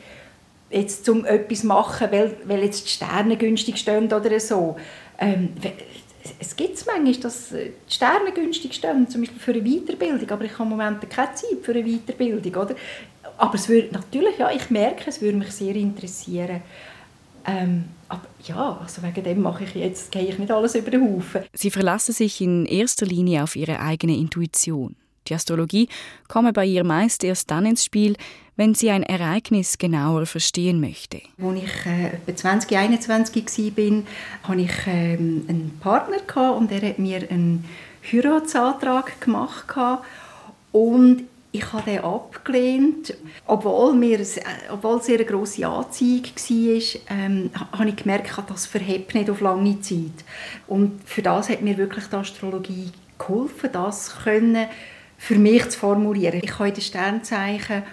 jetzt 0.70 1.04
zum 1.04 1.26
etwas 1.26 1.64
machen, 1.64 2.08
weil, 2.12 2.38
weil 2.46 2.64
jetzt 2.64 2.86
die 2.86 2.92
Sterne 2.92 3.36
günstig 3.36 3.78
stehen 3.78 4.06
oder 4.06 4.40
so. 4.40 4.78
Ähm, 5.18 5.50
es 6.40 6.56
gibt 6.56 6.76
es 6.76 6.86
manchmal, 6.86 7.14
dass 7.16 7.50
die 7.50 7.72
Sterne 7.88 8.32
günstig 8.34 8.74
stehen, 8.74 9.10
zum 9.10 9.22
Beispiel 9.22 9.40
für 9.40 9.52
eine 9.52 9.62
Weiterbildung, 9.64 10.30
aber 10.30 10.46
ich 10.46 10.54
habe 10.54 10.64
im 10.64 10.70
Moment 10.70 11.10
keine 11.10 11.34
Zeit 11.34 11.60
für 11.62 11.72
eine 11.72 11.84
Weiterbildung, 11.84 12.62
oder? 12.62 12.76
Aber 13.38 13.56
es 13.56 13.70
würde, 13.70 13.90
natürlich, 13.92 14.38
ja, 14.38 14.52
ich 14.52 14.70
merke, 14.70 15.10
es 15.10 15.22
würde 15.22 15.38
mich 15.38 15.52
sehr 15.52 15.76
interessieren. 15.76 16.62
Ähm, 17.46 17.86
aber 18.10 18.28
ja, 18.46 18.80
also 18.82 19.04
wegen 19.04 19.24
dem 19.24 19.42
mache 19.42 19.64
ich 19.64 19.76
jetzt, 19.76 20.12
gehe 20.12 20.28
ich 20.28 20.38
nicht 20.38 20.52
alles 20.52 20.76
über 20.76 20.92
den 20.92 21.04
Haufen. 21.04 21.44
Sie 21.54 21.72
verlassen 21.72 22.14
sich 22.14 22.42
in 22.42 22.66
erster 22.66 23.06
Linie 23.06 23.44
auf 23.44 23.56
ihre 23.56 23.80
eigene 23.80 24.16
Intuition. 24.18 24.96
Die 25.28 25.36
Astrologie 25.36 25.90
komme 26.28 26.54
bei 26.54 26.66
ihr 26.66 26.84
meist 26.84 27.24
erst 27.24 27.52
dann 27.52 27.66
ins 27.66 27.84
Spiel, 27.84 28.16
wenn 28.56 28.74
sie 28.74 28.90
ein 28.90 29.04
Ereignis 29.04 29.78
genauer 29.78 30.26
verstehen 30.26 30.82
möchte. 30.82 31.22
Als 31.42 31.60
ich 31.64 31.86
äh, 31.86 32.08
etwa 32.08 32.36
2021 32.36 33.46
war, 33.78 34.04
hatte 34.44 34.62
ich 34.62 34.72
ähm, 34.88 35.46
einen 35.48 35.80
Partner 35.80 36.56
und 36.56 36.72
er 36.72 36.90
hat 36.90 37.00
mir 37.00 37.30
einen 37.30 37.66
Heiratsantrag 38.12 39.22
gemacht. 39.22 39.76
Und 40.72 41.24
ich 41.52 41.74
habe 41.74 41.90
den 41.90 42.00
abgelehnt, 42.00 43.16
obwohl, 43.46 43.94
mir, 43.94 44.20
obwohl 44.72 44.98
es 44.98 45.06
sehr 45.06 45.16
eine 45.16 45.26
grosse 45.26 45.68
Anziehung 45.68 46.24
war, 46.24 47.18
ähm, 47.18 47.50
habe 47.72 47.90
ich 47.90 47.96
gemerkt, 47.96 48.32
das 48.50 48.66
verhebt 48.66 49.14
nicht 49.16 49.30
auf 49.30 49.42
lange 49.42 49.80
Zeit. 49.82 50.26
Und 50.68 51.02
für 51.06 51.22
das 51.22 51.50
hat 51.50 51.62
mir 51.62 51.78
wirklich 51.78 52.06
die 52.08 52.16
Astrologie 52.16 52.92
geholfen, 53.18 53.70
das 53.72 54.16
können 54.24 54.68
für 55.18 55.36
mich 55.36 55.70
zu 55.70 55.80
formulieren. 55.80 56.42
Ich 56.44 56.60
habe 56.60 56.70
in 56.70 56.76
den 56.76 56.82
Sternzeichen 56.82 57.84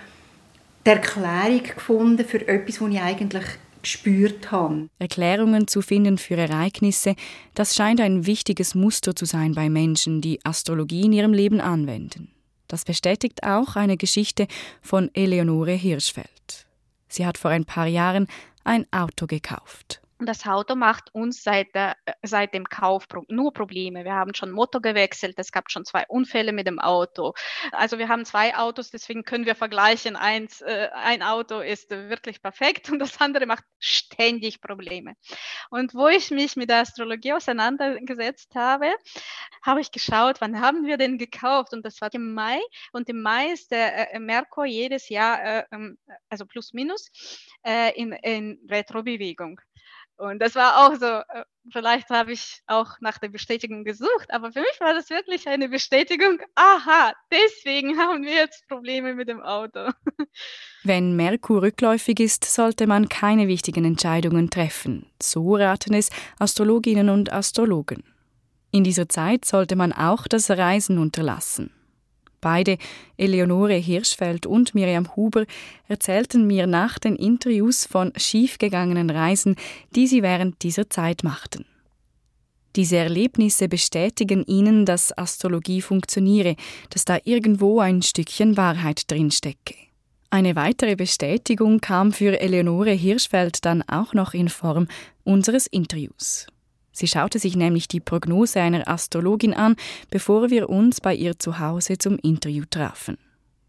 die 0.86 0.90
Erklärung 0.90 1.62
gefunden 1.62 2.24
für 2.24 2.46
etwas, 2.46 2.80
was 2.80 2.90
ich 2.90 3.00
eigentlich 3.00 3.44
gespürt 3.82 4.50
habe. 4.50 4.88
Erklärungen 4.98 5.68
zu 5.68 5.82
finden 5.82 6.18
für 6.18 6.36
Ereignisse, 6.36 7.16
das 7.54 7.74
scheint 7.74 8.00
ein 8.00 8.26
wichtiges 8.26 8.74
Muster 8.74 9.14
zu 9.14 9.24
sein 9.24 9.54
bei 9.54 9.68
Menschen, 9.68 10.20
die 10.20 10.44
Astrologie 10.44 11.02
in 11.02 11.12
ihrem 11.12 11.32
Leben 11.32 11.60
anwenden. 11.60 12.30
Das 12.66 12.84
bestätigt 12.84 13.42
auch 13.44 13.76
eine 13.76 13.96
Geschichte 13.96 14.46
von 14.80 15.10
Eleonore 15.14 15.72
Hirschfeld. 15.72 16.66
Sie 17.08 17.26
hat 17.26 17.38
vor 17.38 17.50
ein 17.50 17.66
paar 17.66 17.86
Jahren 17.86 18.26
ein 18.64 18.86
Auto 18.90 19.26
gekauft. 19.26 20.00
Das 20.26 20.46
Auto 20.46 20.74
macht 20.74 21.14
uns 21.14 21.42
seit, 21.42 21.74
der, 21.74 21.96
seit 22.22 22.54
dem 22.54 22.68
Kauf 22.68 23.06
nur 23.28 23.52
Probleme. 23.52 24.04
Wir 24.04 24.14
haben 24.14 24.34
schon 24.34 24.50
Motor 24.50 24.82
gewechselt, 24.82 25.34
es 25.38 25.52
gab 25.52 25.70
schon 25.70 25.84
zwei 25.84 26.04
Unfälle 26.08 26.52
mit 26.52 26.66
dem 26.66 26.78
Auto. 26.78 27.34
Also 27.72 27.98
wir 27.98 28.08
haben 28.08 28.24
zwei 28.24 28.56
Autos, 28.56 28.90
deswegen 28.90 29.24
können 29.24 29.46
wir 29.46 29.54
vergleichen. 29.54 30.16
Eins, 30.16 30.60
äh, 30.60 30.88
ein 30.92 31.22
Auto 31.22 31.60
ist 31.60 31.90
wirklich 31.90 32.42
perfekt 32.42 32.90
und 32.90 32.98
das 32.98 33.20
andere 33.20 33.46
macht 33.46 33.64
ständig 33.78 34.60
Probleme. 34.60 35.14
Und 35.70 35.94
wo 35.94 36.08
ich 36.08 36.30
mich 36.30 36.56
mit 36.56 36.70
der 36.70 36.80
Astrologie 36.80 37.32
auseinandergesetzt 37.32 38.54
habe, 38.54 38.92
habe 39.62 39.80
ich 39.80 39.90
geschaut, 39.90 40.40
wann 40.40 40.60
haben 40.60 40.86
wir 40.86 40.96
denn 40.96 41.18
gekauft? 41.18 41.72
Und 41.72 41.84
das 41.84 42.00
war 42.00 42.12
im 42.12 42.34
Mai. 42.34 42.60
Und 42.92 43.08
im 43.08 43.22
Mai 43.22 43.52
ist 43.52 43.70
der 43.70 44.14
äh, 44.14 44.18
Merkur 44.18 44.64
jedes 44.64 45.08
Jahr, 45.08 45.42
äh, 45.42 45.64
ähm, 45.72 45.98
also 46.28 46.46
plus 46.46 46.72
minus, 46.72 47.10
äh, 47.64 47.92
in, 47.98 48.12
in 48.12 48.60
Retrobewegung. 48.70 49.60
Und 50.16 50.38
das 50.40 50.54
war 50.54 50.87
auch 50.87 50.94
so, 50.94 51.06
äh, 51.06 51.44
vielleicht 51.73 52.09
habe 52.11 52.33
ich 52.33 52.62
auch 52.66 53.00
nach 53.00 53.18
der 53.18 53.28
Bestätigung 53.28 53.85
gesucht, 53.85 54.30
aber 54.30 54.52
für 54.52 54.61
mich 54.61 54.80
war 54.80 54.94
das 54.94 55.11
wirklich 55.11 55.49
eine 55.49 55.68
Bestätigung, 55.68 56.38
aha, 56.54 57.12
deswegen 57.33 57.99
haben 57.99 58.23
wir 58.23 58.35
jetzt 58.35 58.66
Probleme 58.68 59.14
mit 59.14 59.28
dem 59.28 59.42
Auto. 59.42 59.90
Wenn 60.85 61.16
Merkur 61.16 61.62
rückläufig 61.62 62.21
ist, 62.21 62.44
sollte 62.44 62.87
man 62.87 63.09
keine 63.09 63.49
wichtigen 63.49 63.85
Entscheidungen 63.85 64.50
treffen. 64.50 65.06
So 65.21 65.56
raten 65.56 65.94
es 65.94 66.11
Astrologinnen 66.38 67.09
und 67.09 67.33
Astrologen. 67.33 68.04
In 68.71 68.85
dieser 68.85 69.09
Zeit 69.09 69.44
sollte 69.44 69.76
man 69.76 69.92
auch 69.92 70.26
das 70.28 70.50
Reisen 70.50 70.99
unterlassen. 70.99 71.71
Beide, 72.44 72.76
Eleonore 73.16 73.72
Hirschfeld 73.72 74.44
und 74.44 74.74
Miriam 74.74 75.16
Huber, 75.16 75.46
erzählten 75.88 76.46
mir 76.46 76.66
nach 76.66 76.98
den 76.98 77.16
Interviews 77.16 77.86
von 77.86 78.12
schiefgegangenen 78.16 79.08
Reisen, 79.08 79.56
die 79.94 80.06
sie 80.06 80.22
während 80.22 80.62
dieser 80.62 80.90
Zeit 80.90 81.24
machten. 81.24 81.64
Diese 82.76 82.98
Erlebnisse 82.98 83.66
bestätigen 83.66 84.44
ihnen, 84.44 84.84
dass 84.84 85.16
Astrologie 85.16 85.80
funktioniere, 85.80 86.56
dass 86.90 87.06
da 87.06 87.16
irgendwo 87.24 87.80
ein 87.80 88.02
Stückchen 88.02 88.58
Wahrheit 88.58 89.10
drinstecke. 89.10 89.76
Eine 90.28 90.54
weitere 90.54 90.96
Bestätigung 90.96 91.80
kam 91.80 92.12
für 92.12 92.38
Eleonore 92.38 92.90
Hirschfeld 92.90 93.64
dann 93.64 93.80
auch 93.88 94.12
noch 94.12 94.34
in 94.34 94.50
Form 94.50 94.86
unseres 95.22 95.66
Interviews. 95.66 96.46
Sie 96.94 97.08
schaute 97.08 97.38
sich 97.38 97.56
nämlich 97.56 97.88
die 97.88 98.00
Prognose 98.00 98.60
einer 98.60 98.88
Astrologin 98.88 99.52
an, 99.52 99.76
bevor 100.10 100.48
wir 100.48 100.70
uns 100.70 101.00
bei 101.00 101.14
ihr 101.14 101.38
zu 101.38 101.58
Hause 101.58 101.98
zum 101.98 102.18
Interview 102.18 102.64
trafen. 102.70 103.18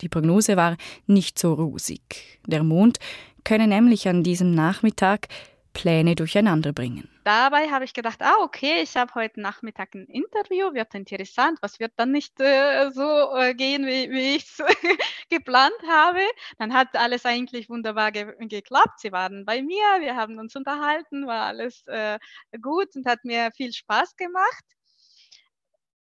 Die 0.02 0.10
Prognose 0.10 0.56
war 0.56 0.78
nicht 1.08 1.40
so 1.40 1.54
rosig. 1.54 2.40
Der 2.46 2.64
Mond 2.64 3.00
könne 3.44 3.68
nämlich 3.68 4.08
an 4.08 4.24
diesem 4.24 4.54
Nachmittag 4.54 5.28
Pläne 5.76 6.16
durcheinander 6.16 6.72
bringen. 6.72 7.10
Dabei 7.26 7.70
habe 7.70 7.86
ich 7.86 7.94
gedacht, 7.94 8.22
ah, 8.22 8.38
okay, 8.42 8.82
ich 8.82 8.96
habe 8.96 9.14
heute 9.14 9.42
Nachmittag 9.42 9.94
ein 9.94 10.06
Interview, 10.06 10.74
wird 10.74 10.96
interessant, 10.96 11.60
was 11.62 11.80
wird 11.80 11.92
dann 11.98 12.12
nicht 12.12 12.40
äh, 12.40 12.90
so 12.92 13.36
äh, 13.36 13.54
gehen, 13.54 13.86
wie, 13.86 14.10
wie 14.10 14.38
ich 14.38 14.46
es 14.46 14.58
geplant 15.30 15.76
habe. 15.88 16.22
Dann 16.58 16.74
hat 16.74 16.96
alles 16.96 17.26
eigentlich 17.26 17.70
wunderbar 17.70 18.12
ge 18.12 18.34
geklappt. 18.48 19.02
Sie 19.02 19.12
waren 19.12 19.46
bei 19.46 19.62
mir, 19.62 20.00
wir 20.00 20.16
haben 20.16 20.40
uns 20.40 20.56
unterhalten, 20.56 21.28
war 21.28 21.48
alles 21.48 21.84
äh, 21.88 22.20
gut 22.62 22.96
und 22.96 23.06
hat 23.06 23.26
mir 23.26 23.52
viel 23.52 23.74
Spaß 23.74 24.16
gemacht. 24.16 24.64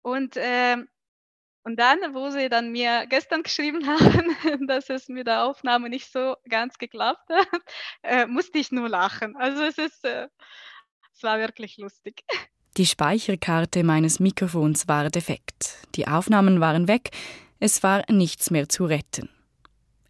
Und 0.04 0.38
äh, 0.38 0.78
und 1.66 1.78
dann, 1.78 1.98
wo 2.14 2.30
sie 2.30 2.48
dann 2.48 2.72
mir 2.72 3.06
gestern 3.10 3.42
geschrieben 3.44 3.86
haben, 3.88 4.68
dass 4.68 4.90
es 4.90 5.10
mit 5.10 5.28
der 5.28 5.44
Aufnahme 5.44 5.90
nicht 5.90 6.12
so 6.12 6.36
ganz 6.48 6.78
geklappt 6.78 7.28
hat, 7.30 7.62
äh, 8.04 8.28
musste 8.28 8.60
ich 8.60 8.72
nur 8.72 8.88
lachen. 8.88 9.36
Also 9.36 9.64
es 9.64 9.78
ist, 9.78 10.06
äh, 10.06 10.28
es 11.14 11.24
war 11.24 11.40
wirklich 11.40 11.78
lustig. 11.78 12.24
Die 12.78 12.86
Speicherkarte 12.86 13.84
meines 13.84 14.20
Mikrofons 14.20 14.88
war 14.88 15.10
defekt. 15.10 15.78
Die 15.96 16.08
Aufnahmen 16.08 16.62
waren 16.62 16.88
weg. 16.88 17.10
Es 17.60 17.82
war 17.84 18.04
nichts 18.10 18.52
mehr 18.52 18.70
zu 18.70 18.86
retten. 18.86 19.30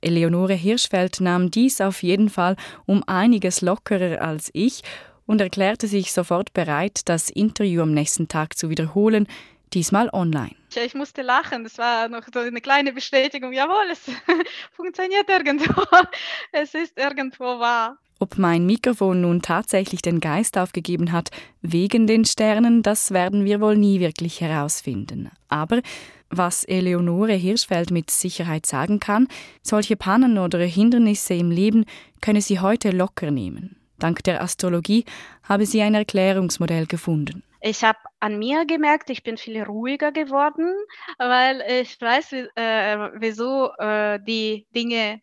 Eleonore 0.01 0.53
Hirschfeld 0.53 1.21
nahm 1.21 1.51
dies 1.51 1.79
auf 1.79 2.03
jeden 2.03 2.29
Fall 2.29 2.57
um 2.85 3.03
einiges 3.07 3.61
lockerer 3.61 4.21
als 4.21 4.49
ich 4.53 4.81
und 5.25 5.41
erklärte 5.41 5.87
sich 5.87 6.11
sofort 6.11 6.53
bereit, 6.53 7.01
das 7.05 7.29
Interview 7.29 7.81
am 7.81 7.93
nächsten 7.93 8.27
Tag 8.27 8.57
zu 8.57 8.69
wiederholen, 8.69 9.27
diesmal 9.73 10.09
online. 10.13 10.55
Ich 10.75 10.93
musste 10.93 11.21
lachen, 11.21 11.63
das 11.63 11.77
war 11.77 12.09
noch 12.09 12.23
so 12.33 12.39
eine 12.39 12.61
kleine 12.61 12.91
Bestätigung, 12.91 13.53
jawohl, 13.53 13.85
es 13.91 14.01
funktioniert 14.71 15.29
irgendwo, 15.29 15.81
es 16.51 16.73
ist 16.73 16.97
irgendwo 16.97 17.59
wahr. 17.59 17.97
Ob 18.19 18.37
mein 18.37 18.65
Mikrofon 18.65 19.21
nun 19.21 19.41
tatsächlich 19.41 20.01
den 20.01 20.21
Geist 20.21 20.57
aufgegeben 20.57 21.11
hat, 21.11 21.31
wegen 21.61 22.07
den 22.07 22.23
Sternen, 22.23 22.81
das 22.81 23.11
werden 23.11 23.43
wir 23.43 23.59
wohl 23.59 23.77
nie 23.77 23.99
wirklich 23.99 24.39
herausfinden. 24.39 25.31
Aber 25.49 25.81
was 26.29 26.63
Eleonore 26.63 27.33
Hirschfeld 27.33 27.91
mit 27.91 28.09
Sicherheit 28.09 28.65
sagen 28.65 28.99
kann, 28.99 29.27
solche 29.61 29.95
Pannen 29.95 30.37
oder 30.37 30.59
Hindernisse 30.59 31.33
im 31.33 31.51
Leben 31.51 31.85
könne 32.21 32.41
sie 32.41 32.59
heute 32.59 32.91
locker 32.91 33.31
nehmen. 33.31 33.75
Dank 33.99 34.23
der 34.23 34.41
Astrologie 34.41 35.05
habe 35.43 35.65
sie 35.65 35.81
ein 35.81 35.93
Erklärungsmodell 35.93 36.85
gefunden. 36.85 37.43
Ich 37.67 37.83
habe 37.83 37.97
an 38.19 38.37
mir 38.37 38.63
gemerkt, 38.67 39.09
ich 39.09 39.23
bin 39.23 39.37
viel 39.37 39.59
ruhiger 39.63 40.11
geworden, 40.11 40.71
weil 41.17 41.63
ich 41.81 41.99
weiß, 41.99 42.33
äh, 42.33 43.09
wieso 43.15 43.71
äh, 43.79 44.19
die 44.23 44.67
Dinge 44.75 45.19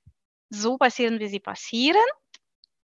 so 0.51 0.77
passieren, 0.77 1.21
wie 1.21 1.29
sie 1.29 1.39
passieren. 1.39 2.03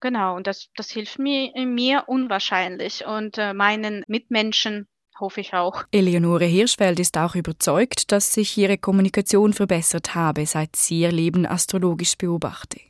Genau, 0.01 0.37
und 0.37 0.47
das, 0.47 0.69
das 0.77 0.91
hilft 0.91 1.19
mir, 1.19 1.51
mir 1.65 2.05
unwahrscheinlich 2.09 3.07
und 3.07 3.39
äh, 3.39 3.55
meinen 3.55 4.05
Mitmenschen 4.07 4.87
hoffe 5.19 5.41
ich 5.41 5.55
auch. 5.55 5.83
Eleonore 5.93 6.45
Hirschfeld 6.45 7.01
ist 7.01 7.17
auch 7.17 7.35
überzeugt, 7.35 8.13
dass 8.13 8.35
sich 8.35 8.55
ihre 8.59 8.77
Kommunikation 8.77 9.55
verbessert 9.55 10.15
habe, 10.15 10.45
seit 10.45 10.77
sie 10.77 11.01
ihr 11.01 11.11
Leben 11.11 11.47
astrologisch 11.47 12.19
beobachte. 12.19 12.81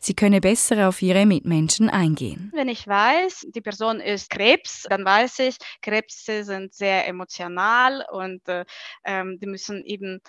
Sie 0.00 0.14
könne 0.14 0.40
besser 0.40 0.88
auf 0.88 1.02
ihre 1.02 1.26
Mitmenschen 1.26 1.90
eingehen. 1.90 2.50
Wenn 2.54 2.68
ich 2.68 2.86
weiß, 2.86 3.46
die 3.48 3.60
Person 3.60 4.00
ist 4.00 4.30
Krebs, 4.30 4.86
dann 4.88 5.04
weiß 5.04 5.40
ich, 5.40 5.56
Krebse 5.82 6.44
sind 6.44 6.72
sehr 6.72 7.06
emotional 7.06 8.06
und 8.10 8.46
äh, 8.48 8.64
ähm, 9.04 9.38
die 9.40 9.46
müssen 9.46 9.84
eben 9.84 10.20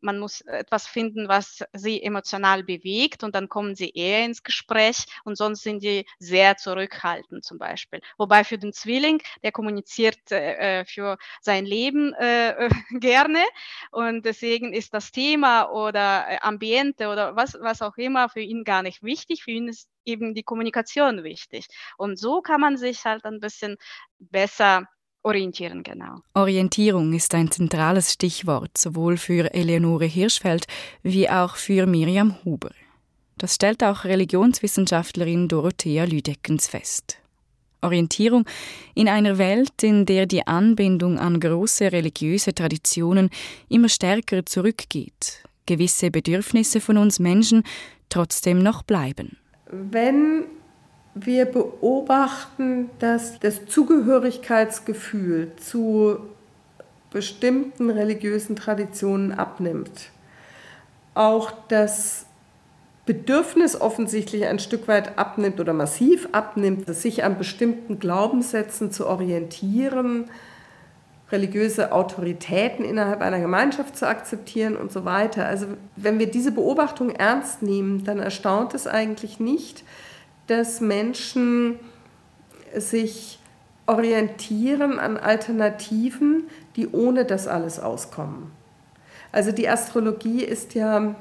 man 0.00 0.18
muss 0.18 0.40
etwas 0.42 0.86
finden, 0.86 1.28
was 1.28 1.64
sie 1.72 2.02
emotional 2.02 2.62
bewegt 2.62 3.24
und 3.24 3.34
dann 3.34 3.48
kommen 3.48 3.74
sie 3.74 3.90
eher 3.90 4.24
ins 4.24 4.42
Gespräch 4.42 5.06
und 5.24 5.36
sonst 5.36 5.62
sind 5.62 5.82
die 5.82 6.06
sehr 6.18 6.56
zurückhaltend 6.56 7.44
zum 7.44 7.58
Beispiel. 7.58 8.00
Wobei 8.16 8.44
für 8.44 8.58
den 8.58 8.72
Zwilling, 8.72 9.22
der 9.42 9.52
kommuniziert 9.52 10.30
äh, 10.30 10.80
äh 10.80 10.84
für 10.84 11.18
sein 11.40 11.66
Leben 11.66 12.12
äh, 12.14 12.68
gerne 13.00 13.42
und 13.90 14.24
deswegen 14.24 14.72
ist 14.72 14.94
das 14.94 15.10
Thema 15.10 15.70
oder 15.70 16.26
äh, 16.28 16.38
Ambiente 16.40 17.08
oder 17.08 17.36
was, 17.36 17.56
was 17.60 17.82
auch 17.82 17.96
immer 17.96 18.28
für 18.28 18.40
ihn 18.40 18.64
gar 18.64 18.82
nicht 18.82 19.02
wichtig. 19.02 19.42
Für 19.44 19.50
ihn 19.50 19.68
ist 19.68 19.88
eben 20.04 20.34
die 20.34 20.44
Kommunikation 20.44 21.24
wichtig. 21.24 21.66
Und 21.96 22.18
so 22.18 22.40
kann 22.40 22.60
man 22.60 22.76
sich 22.76 23.04
halt 23.04 23.24
ein 23.24 23.40
bisschen 23.40 23.76
besser 24.18 24.86
orientieren, 25.26 25.82
genau. 25.82 26.20
Orientierung 26.34 27.12
ist 27.12 27.34
ein 27.34 27.50
zentrales 27.50 28.12
Stichwort, 28.12 28.78
sowohl 28.78 29.16
für 29.16 29.52
Eleonore 29.52 30.06
Hirschfeld 30.06 30.66
wie 31.02 31.28
auch 31.28 31.56
für 31.56 31.86
Miriam 31.86 32.36
Huber. 32.44 32.70
Das 33.36 33.56
stellt 33.56 33.82
auch 33.84 34.04
Religionswissenschaftlerin 34.04 35.48
Dorothea 35.48 36.04
Lüdeckens 36.04 36.68
fest. 36.68 37.18
Orientierung 37.82 38.46
in 38.94 39.08
einer 39.08 39.36
Welt, 39.36 39.82
in 39.82 40.06
der 40.06 40.26
die 40.26 40.46
Anbindung 40.46 41.18
an 41.18 41.38
große 41.40 41.92
religiöse 41.92 42.54
Traditionen 42.54 43.28
immer 43.68 43.88
stärker 43.88 44.46
zurückgeht, 44.46 45.44
gewisse 45.66 46.10
Bedürfnisse 46.10 46.80
von 46.80 46.96
uns 46.96 47.18
Menschen 47.18 47.64
trotzdem 48.08 48.60
noch 48.62 48.82
bleiben. 48.82 49.36
Wenn 49.70 50.44
wir 51.18 51.46
beobachten, 51.46 52.90
dass 52.98 53.40
das 53.40 53.64
Zugehörigkeitsgefühl 53.64 55.52
zu 55.56 56.18
bestimmten 57.10 57.88
religiösen 57.88 58.54
Traditionen 58.54 59.32
abnimmt. 59.32 60.10
Auch 61.14 61.52
das 61.68 62.26
Bedürfnis 63.06 63.80
offensichtlich 63.80 64.44
ein 64.44 64.58
Stück 64.58 64.88
weit 64.88 65.16
abnimmt 65.16 65.58
oder 65.58 65.72
massiv 65.72 66.28
abnimmt, 66.32 66.94
sich 66.94 67.24
an 67.24 67.38
bestimmten 67.38 67.98
Glaubenssätzen 67.98 68.92
zu 68.92 69.06
orientieren, 69.06 70.26
religiöse 71.32 71.92
Autoritäten 71.92 72.84
innerhalb 72.84 73.22
einer 73.22 73.40
Gemeinschaft 73.40 73.96
zu 73.96 74.06
akzeptieren 74.06 74.76
und 74.76 74.92
so 74.92 75.06
weiter. 75.06 75.46
Also 75.46 75.66
wenn 75.96 76.18
wir 76.18 76.30
diese 76.30 76.52
Beobachtung 76.52 77.10
ernst 77.10 77.62
nehmen, 77.62 78.04
dann 78.04 78.18
erstaunt 78.18 78.74
es 78.74 78.86
eigentlich 78.86 79.40
nicht, 79.40 79.82
dass 80.46 80.80
Menschen 80.80 81.78
sich 82.76 83.38
orientieren 83.86 84.98
an 84.98 85.16
Alternativen, 85.16 86.44
die 86.74 86.88
ohne 86.88 87.24
das 87.24 87.46
alles 87.46 87.78
auskommen. 87.78 88.50
Also 89.32 89.52
die 89.52 89.68
Astrologie 89.68 90.42
ist 90.42 90.74
ja, 90.74 91.14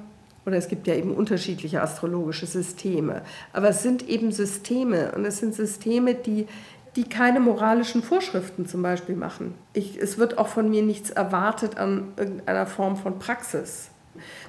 oder 0.46 0.58
es 0.58 0.68
gibt 0.68 0.88
ja 0.88 0.96
eben 0.96 1.14
unterschiedliche 1.14 1.82
astrologische 1.82 2.46
Systeme, 2.46 3.22
aber 3.54 3.70
es 3.70 3.84
sind 3.84 4.08
eben 4.08 4.32
Systeme 4.32 5.12
und 5.16 5.26
es 5.26 5.40
sind 5.40 5.54
Systeme, 5.54 6.16
die, 6.16 6.48
die 6.96 7.04
keine 7.04 7.40
moralischen 7.40 8.04
Vorschriften 8.04 8.66
zum 8.66 8.82
Beispiel 8.82 9.16
machen. 9.16 9.54
Ich, 9.74 9.98
es 9.98 10.18
wird 10.18 10.38
auch 10.38 10.48
von 10.48 10.70
mir 10.70 10.82
nichts 10.82 11.10
erwartet 11.10 11.78
an 11.78 12.14
irgendeiner 12.18 12.66
Form 12.66 12.96
von 12.96 13.20
Praxis. 13.20 13.90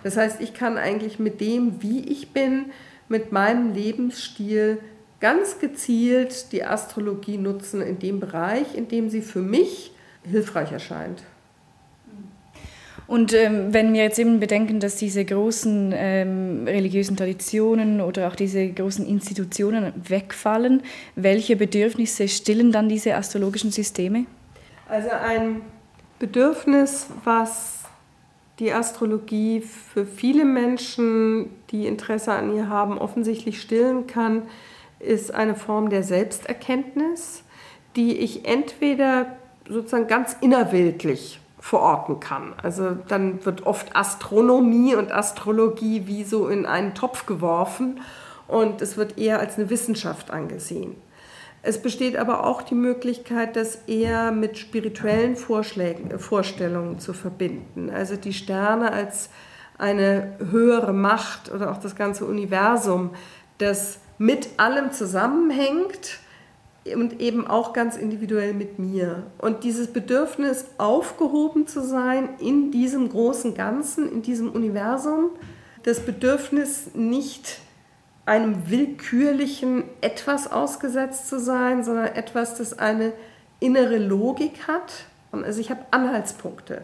Das 0.04 0.16
heißt, 0.16 0.40
ich 0.40 0.54
kann 0.54 0.78
eigentlich 0.78 1.18
mit 1.18 1.40
dem, 1.40 1.82
wie 1.82 2.00
ich 2.00 2.32
bin, 2.32 2.66
mit 3.08 3.32
meinem 3.32 3.72
Lebensstil 3.72 4.78
ganz 5.20 5.58
gezielt 5.58 6.52
die 6.52 6.64
Astrologie 6.64 7.38
nutzen 7.38 7.80
in 7.82 7.98
dem 7.98 8.20
Bereich, 8.20 8.74
in 8.74 8.88
dem 8.88 9.08
sie 9.08 9.22
für 9.22 9.42
mich 9.42 9.92
hilfreich 10.24 10.72
erscheint. 10.72 11.22
Und 13.06 13.32
ähm, 13.32 13.72
wenn 13.72 13.92
wir 13.92 14.02
jetzt 14.02 14.18
eben 14.18 14.40
bedenken, 14.40 14.80
dass 14.80 14.96
diese 14.96 15.24
großen 15.24 15.92
ähm, 15.94 16.64
religiösen 16.66 17.16
Traditionen 17.16 18.00
oder 18.00 18.26
auch 18.26 18.34
diese 18.34 18.68
großen 18.68 19.06
Institutionen 19.06 19.92
wegfallen, 20.08 20.82
welche 21.14 21.54
Bedürfnisse 21.54 22.26
stillen 22.26 22.72
dann 22.72 22.88
diese 22.88 23.14
astrologischen 23.14 23.70
Systeme? 23.70 24.26
Also 24.88 25.10
ein 25.10 25.60
Bedürfnis, 26.18 27.06
was 27.22 27.75
die 28.58 28.72
Astrologie 28.72 29.60
für 29.60 30.06
viele 30.06 30.44
Menschen, 30.44 31.50
die 31.70 31.86
Interesse 31.86 32.32
an 32.32 32.54
ihr 32.54 32.68
haben, 32.68 32.98
offensichtlich 32.98 33.60
stillen 33.60 34.06
kann, 34.06 34.42
ist 34.98 35.34
eine 35.34 35.54
Form 35.54 35.90
der 35.90 36.02
Selbsterkenntnis, 36.02 37.42
die 37.96 38.16
ich 38.16 38.46
entweder 38.46 39.36
sozusagen 39.68 40.06
ganz 40.06 40.36
innerweltlich 40.40 41.40
verorten 41.58 42.20
kann. 42.20 42.54
Also 42.62 42.96
dann 43.08 43.44
wird 43.44 43.66
oft 43.66 43.94
Astronomie 43.94 44.94
und 44.94 45.12
Astrologie 45.12 46.06
wie 46.06 46.24
so 46.24 46.48
in 46.48 46.64
einen 46.64 46.94
Topf 46.94 47.26
geworfen 47.26 48.00
und 48.46 48.80
es 48.80 48.96
wird 48.96 49.18
eher 49.18 49.40
als 49.40 49.58
eine 49.58 49.68
Wissenschaft 49.68 50.30
angesehen. 50.30 50.94
Es 51.66 51.82
besteht 51.82 52.16
aber 52.16 52.44
auch 52.46 52.62
die 52.62 52.76
Möglichkeit, 52.76 53.56
das 53.56 53.80
eher 53.88 54.30
mit 54.30 54.56
spirituellen 54.56 55.34
Vorschlägen, 55.34 56.12
äh, 56.12 56.18
Vorstellungen 56.20 57.00
zu 57.00 57.12
verbinden. 57.12 57.90
Also 57.90 58.14
die 58.14 58.32
Sterne 58.32 58.92
als 58.92 59.30
eine 59.76 60.36
höhere 60.52 60.92
Macht 60.92 61.52
oder 61.52 61.72
auch 61.72 61.78
das 61.78 61.96
ganze 61.96 62.24
Universum, 62.24 63.10
das 63.58 63.98
mit 64.16 64.48
allem 64.58 64.92
zusammenhängt 64.92 66.20
und 66.94 67.20
eben 67.20 67.48
auch 67.48 67.72
ganz 67.72 67.96
individuell 67.96 68.54
mit 68.54 68.78
mir. 68.78 69.24
Und 69.38 69.64
dieses 69.64 69.88
Bedürfnis, 69.88 70.66
aufgehoben 70.78 71.66
zu 71.66 71.82
sein 71.82 72.28
in 72.38 72.70
diesem 72.70 73.08
großen 73.08 73.54
Ganzen, 73.54 74.08
in 74.08 74.22
diesem 74.22 74.52
Universum, 74.52 75.30
das 75.82 75.98
Bedürfnis 75.98 76.94
nicht 76.94 77.58
einem 78.26 78.68
willkürlichen 78.68 79.84
etwas 80.00 80.50
ausgesetzt 80.50 81.28
zu 81.28 81.38
sein, 81.38 81.84
sondern 81.84 82.06
etwas, 82.06 82.56
das 82.56 82.78
eine 82.78 83.12
innere 83.60 83.98
Logik 83.98 84.66
hat. 84.66 85.06
Also 85.30 85.60
ich 85.60 85.70
habe 85.70 85.86
Anhaltspunkte. 85.90 86.82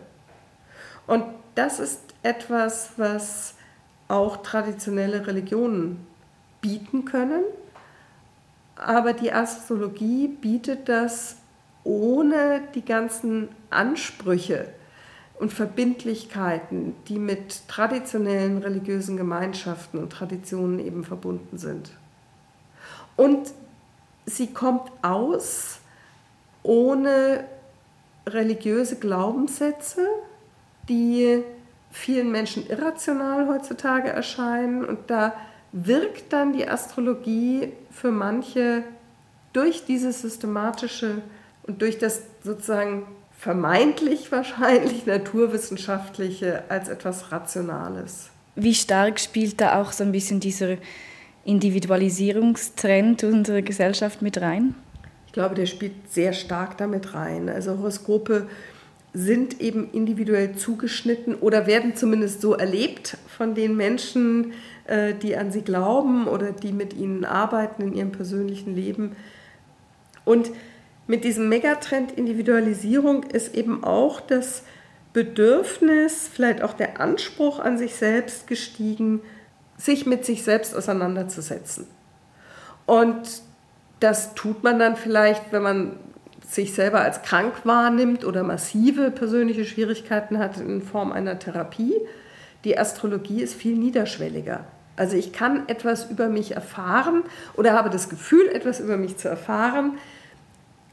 Und 1.06 1.24
das 1.54 1.80
ist 1.80 2.00
etwas, 2.22 2.92
was 2.96 3.54
auch 4.08 4.38
traditionelle 4.38 5.26
Religionen 5.26 6.06
bieten 6.60 7.04
können. 7.04 7.42
Aber 8.76 9.12
die 9.12 9.32
Astrologie 9.32 10.28
bietet 10.28 10.88
das 10.88 11.36
ohne 11.84 12.62
die 12.74 12.84
ganzen 12.84 13.48
Ansprüche 13.70 14.68
und 15.42 15.52
Verbindlichkeiten, 15.52 16.94
die 17.08 17.18
mit 17.18 17.66
traditionellen 17.66 18.58
religiösen 18.58 19.16
Gemeinschaften 19.16 19.98
und 19.98 20.12
Traditionen 20.12 20.78
eben 20.78 21.02
verbunden 21.02 21.58
sind. 21.58 21.90
Und 23.16 23.52
sie 24.24 24.52
kommt 24.52 24.92
aus 25.02 25.80
ohne 26.62 27.42
religiöse 28.24 29.00
Glaubenssätze, 29.00 30.06
die 30.88 31.42
vielen 31.90 32.30
Menschen 32.30 32.64
irrational 32.68 33.48
heutzutage 33.48 34.10
erscheinen. 34.10 34.84
Und 34.84 35.10
da 35.10 35.34
wirkt 35.72 36.32
dann 36.32 36.52
die 36.52 36.68
Astrologie 36.68 37.72
für 37.90 38.12
manche 38.12 38.84
durch 39.52 39.86
dieses 39.86 40.22
systematische 40.22 41.20
und 41.64 41.82
durch 41.82 41.98
das 41.98 42.22
sozusagen 42.44 43.06
vermeintlich 43.42 44.30
wahrscheinlich 44.30 45.04
naturwissenschaftliche 45.06 46.62
als 46.68 46.88
etwas 46.88 47.32
Rationales. 47.32 48.30
Wie 48.54 48.74
stark 48.74 49.18
spielt 49.18 49.60
da 49.60 49.80
auch 49.80 49.90
so 49.90 50.04
ein 50.04 50.12
bisschen 50.12 50.38
dieser 50.38 50.76
Individualisierungstrend 51.44 53.24
unserer 53.24 53.62
Gesellschaft 53.62 54.22
mit 54.22 54.40
rein? 54.40 54.76
Ich 55.26 55.32
glaube, 55.32 55.56
der 55.56 55.66
spielt 55.66 56.08
sehr 56.08 56.32
stark 56.34 56.78
damit 56.78 57.14
rein. 57.14 57.48
Also 57.48 57.78
Horoskope 57.78 58.46
sind 59.12 59.60
eben 59.60 59.90
individuell 59.90 60.54
zugeschnitten 60.54 61.34
oder 61.34 61.66
werden 61.66 61.96
zumindest 61.96 62.42
so 62.42 62.54
erlebt 62.54 63.16
von 63.26 63.56
den 63.56 63.76
Menschen, 63.76 64.52
äh, 64.86 65.14
die 65.14 65.36
an 65.36 65.50
sie 65.50 65.62
glauben 65.62 66.28
oder 66.28 66.52
die 66.52 66.72
mit 66.72 66.94
ihnen 66.94 67.24
arbeiten 67.24 67.82
in 67.82 67.92
ihrem 67.92 68.12
persönlichen 68.12 68.76
Leben. 68.76 69.16
Und 70.24 70.52
mit 71.06 71.24
diesem 71.24 71.48
Megatrend 71.48 72.12
Individualisierung 72.12 73.24
ist 73.24 73.54
eben 73.54 73.84
auch 73.84 74.20
das 74.20 74.62
Bedürfnis, 75.12 76.28
vielleicht 76.32 76.62
auch 76.62 76.72
der 76.72 77.00
Anspruch 77.00 77.58
an 77.58 77.76
sich 77.76 77.94
selbst 77.96 78.46
gestiegen, 78.46 79.20
sich 79.76 80.06
mit 80.06 80.24
sich 80.24 80.42
selbst 80.42 80.74
auseinanderzusetzen. 80.74 81.86
Und 82.86 83.42
das 84.00 84.34
tut 84.34 84.62
man 84.62 84.78
dann 84.78 84.96
vielleicht, 84.96 85.52
wenn 85.52 85.62
man 85.62 85.96
sich 86.48 86.74
selber 86.74 87.00
als 87.00 87.22
krank 87.22 87.54
wahrnimmt 87.64 88.24
oder 88.24 88.42
massive 88.42 89.10
persönliche 89.10 89.64
Schwierigkeiten 89.64 90.38
hat 90.38 90.58
in 90.58 90.82
Form 90.82 91.12
einer 91.12 91.38
Therapie. 91.38 91.94
Die 92.64 92.78
Astrologie 92.78 93.42
ist 93.42 93.54
viel 93.54 93.76
niederschwelliger. 93.76 94.64
Also 94.96 95.16
ich 95.16 95.32
kann 95.32 95.68
etwas 95.68 96.10
über 96.10 96.28
mich 96.28 96.52
erfahren 96.52 97.22
oder 97.54 97.72
habe 97.72 97.90
das 97.90 98.08
Gefühl, 98.08 98.48
etwas 98.48 98.80
über 98.80 98.96
mich 98.96 99.16
zu 99.16 99.28
erfahren, 99.28 99.98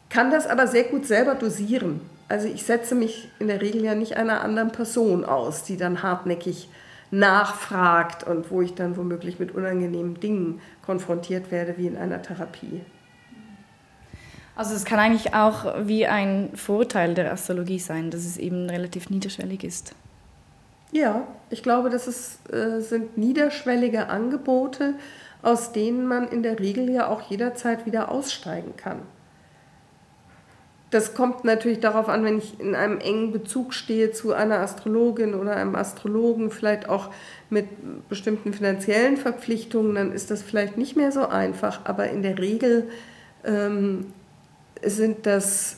kann 0.10 0.32
das 0.32 0.48
aber 0.48 0.68
sehr 0.68 0.86
gut 0.86 1.06
selber 1.06 1.36
dosieren. 1.36 2.02
Also 2.28 2.48
ich 2.48 2.64
setze 2.64 2.96
mich 2.96 3.30
in 3.40 3.48
der 3.48 3.62
Regel 3.62 3.84
ja 3.84 3.96
nicht 3.96 4.18
einer 4.18 4.42
anderen 4.42 4.72
Person 4.72 5.26
aus, 5.26 5.64
die 5.64 5.78
dann 5.78 6.04
hartnäckig 6.04 6.70
nachfragt 7.12 8.24
und 8.24 8.52
wo 8.52 8.62
ich 8.62 8.76
dann 8.76 8.98
womöglich 8.98 9.40
mit 9.40 9.54
unangenehmen 9.54 10.20
Dingen 10.20 10.62
konfrontiert 10.86 11.52
werde 11.52 11.76
wie 11.78 11.88
in 11.88 11.98
einer 11.98 12.22
Therapie. 12.22 12.82
Also 14.56 14.76
es 14.76 14.86
kann 14.86 15.00
eigentlich 15.00 15.34
auch 15.34 15.74
wie 15.88 16.06
ein 16.06 16.50
Vorteil 16.54 17.14
der 17.14 17.32
Astrologie 17.32 17.80
sein, 17.80 18.12
dass 18.12 18.26
es 18.26 18.38
eben 18.38 18.70
relativ 18.70 19.10
niederschwellig 19.10 19.64
ist. 19.64 19.96
Ja, 20.92 21.28
ich 21.50 21.64
glaube, 21.64 21.90
das 21.90 22.08
ist, 22.08 22.52
äh, 22.52 22.82
sind 22.82 23.18
niederschwellige 23.18 24.10
Angebote, 24.10 24.96
aus 25.42 25.72
denen 25.72 26.08
man 26.08 26.28
in 26.28 26.44
der 26.44 26.60
Regel 26.60 26.90
ja 26.90 27.08
auch 27.08 27.22
jederzeit 27.22 27.86
wieder 27.86 28.12
aussteigen 28.12 28.76
kann. 28.76 29.00
Das 30.92 31.14
kommt 31.14 31.44
natürlich 31.44 31.80
darauf 31.80 32.10
an, 32.10 32.24
wenn 32.26 32.40
ich 32.40 32.60
in 32.60 32.74
einem 32.74 33.00
engen 33.00 33.32
Bezug 33.32 33.74
stehe 33.74 34.12
zu 34.12 34.34
einer 34.34 34.60
Astrologin 34.60 35.36
oder 35.36 35.56
einem 35.56 35.76
Astrologen, 35.76 36.50
vielleicht 36.50 36.90
auch 36.90 37.12
mit 37.50 37.68
bestimmten 38.10 38.54
finanziellen 38.54 39.18
Verpflichtungen, 39.18 39.96
dann 39.96 40.12
ist 40.12 40.32
das 40.32 40.42
vielleicht 40.42 40.78
nicht 40.78 40.96
mehr 40.96 41.12
so 41.12 41.28
einfach. 41.28 41.82
Aber 41.86 42.10
in 42.10 42.24
der 42.24 42.40
Regel 42.40 42.90
ähm, 43.44 44.08
sind 44.84 45.28
das 45.28 45.78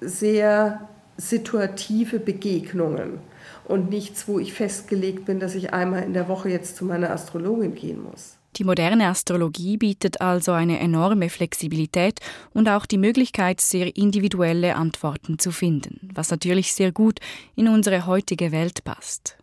sehr 0.00 0.88
situative 1.16 2.20
Begegnungen 2.20 3.18
und 3.64 3.90
nichts, 3.90 4.28
wo 4.28 4.38
ich 4.38 4.52
festgelegt 4.52 5.24
bin, 5.24 5.40
dass 5.40 5.54
ich 5.54 5.72
einmal 5.72 6.02
in 6.04 6.12
der 6.12 6.28
Woche 6.28 6.48
jetzt 6.48 6.76
zu 6.76 6.84
meiner 6.84 7.10
Astrologin 7.10 7.74
gehen 7.74 8.02
muss. 8.02 8.36
Die 8.56 8.64
moderne 8.64 9.08
Astrologie 9.08 9.78
bietet 9.78 10.20
also 10.20 10.52
eine 10.52 10.78
enorme 10.78 11.30
Flexibilität 11.30 12.20
und 12.52 12.68
auch 12.68 12.84
die 12.84 12.98
Möglichkeit, 12.98 13.60
sehr 13.60 13.96
individuelle 13.96 14.76
Antworten 14.76 15.38
zu 15.38 15.52
finden, 15.52 16.10
was 16.14 16.30
natürlich 16.30 16.74
sehr 16.74 16.92
gut 16.92 17.18
in 17.56 17.68
unsere 17.68 18.06
heutige 18.06 18.52
Welt 18.52 18.84
passt. 18.84 19.38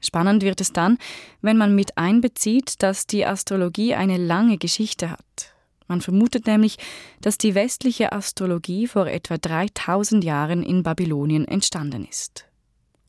Spannend 0.00 0.42
wird 0.42 0.60
es 0.60 0.72
dann, 0.72 0.98
wenn 1.40 1.56
man 1.56 1.74
mit 1.74 1.96
einbezieht, 1.98 2.82
dass 2.82 3.06
die 3.06 3.24
Astrologie 3.26 3.94
eine 3.94 4.18
lange 4.18 4.58
Geschichte 4.58 5.10
hat. 5.10 5.54
Man 5.86 6.00
vermutet 6.00 6.46
nämlich, 6.46 6.78
dass 7.20 7.38
die 7.38 7.54
westliche 7.54 8.12
Astrologie 8.12 8.86
vor 8.86 9.06
etwa 9.06 9.36
3000 9.36 10.24
Jahren 10.24 10.62
in 10.62 10.82
Babylonien 10.82 11.46
entstanden 11.46 12.06
ist. 12.06 12.46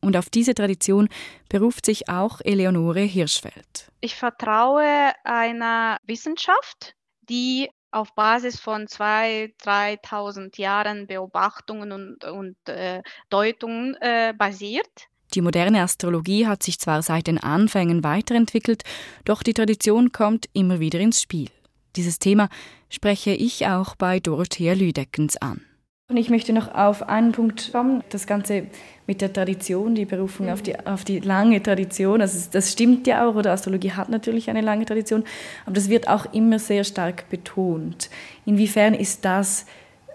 Und 0.06 0.15
auf 0.18 0.30
diese 0.30 0.54
Tradition 0.54 1.10
beruft 1.50 1.88
sich 1.88 2.10
auch 2.10 2.39
Eleonore 2.44 3.00
Hirschfeld. 3.00 3.89
Ich 4.02 4.15
vertraue 4.15 5.12
einer 5.24 5.98
Wissenschaft, 6.06 6.94
die 7.28 7.70
auf 7.89 8.13
Basis 8.13 8.60
von 8.60 8.86
2.000, 8.86 9.54
3.000 9.63 10.62
Jahren 10.62 11.08
Beobachtungen 11.08 11.91
und, 11.91 12.24
und 12.24 12.56
äh, 12.70 13.02
Deutungen 13.32 13.96
äh, 14.00 14.36
basiert. 14.38 15.08
Die 15.34 15.41
moderne 15.41 15.82
Astrologie 15.82 16.46
hat 16.46 16.62
sich 16.62 16.78
zwar 16.80 17.02
seit 17.02 17.26
den 17.26 17.39
Anfängen 17.39 18.04
weiterentwickelt, 18.04 18.84
doch 19.24 19.41
die 19.41 19.56
Tradition 19.56 20.12
kommt 20.12 20.46
immer 20.54 20.80
wieder 20.80 21.00
ins 21.00 21.20
Spiel. 21.20 21.50
Dieses 21.96 22.20
Thema 22.20 22.50
spreche 22.89 23.32
ich 23.32 23.65
auch 23.65 23.96
bei 23.96 24.20
Dorothea 24.20 24.74
Lüdeckens 24.74 25.36
an. 25.38 25.65
Und 26.08 26.18
ich 26.18 26.30
möchte 26.30 26.54
noch 26.54 26.76
auf 26.76 27.10
einen 27.10 27.32
Punkt 27.32 27.72
kommen, 27.72 28.04
das 28.12 28.28
Ganze 28.28 28.68
mit 29.08 29.22
der 29.22 29.34
Tradition, 29.34 29.96
die 29.96 30.06
Berufung 30.06 30.52
auf, 30.52 30.62
die, 30.62 30.78
auf 30.86 31.04
die 31.04 31.20
lange 31.20 31.63
Tradition. 31.63 32.22
Also 32.22 32.48
das 32.52 32.72
stimmt 32.72 33.08
ja 33.08 33.28
auch, 33.28 33.34
oder 33.34 33.52
Astrologie 33.52 33.91
hat 33.94 34.10
natürlich 34.10 34.52
eine 34.52 34.62
lange 34.62 34.86
Tradition, 34.86 35.24
aber 35.65 35.74
das 35.74 35.89
wird 35.89 36.08
auch 36.08 36.32
immer 36.32 36.60
sehr 36.60 36.84
stark 36.84 37.28
betont. 37.32 38.12
Inwiefern 38.46 38.94
ist 38.94 39.26
das 39.26 39.65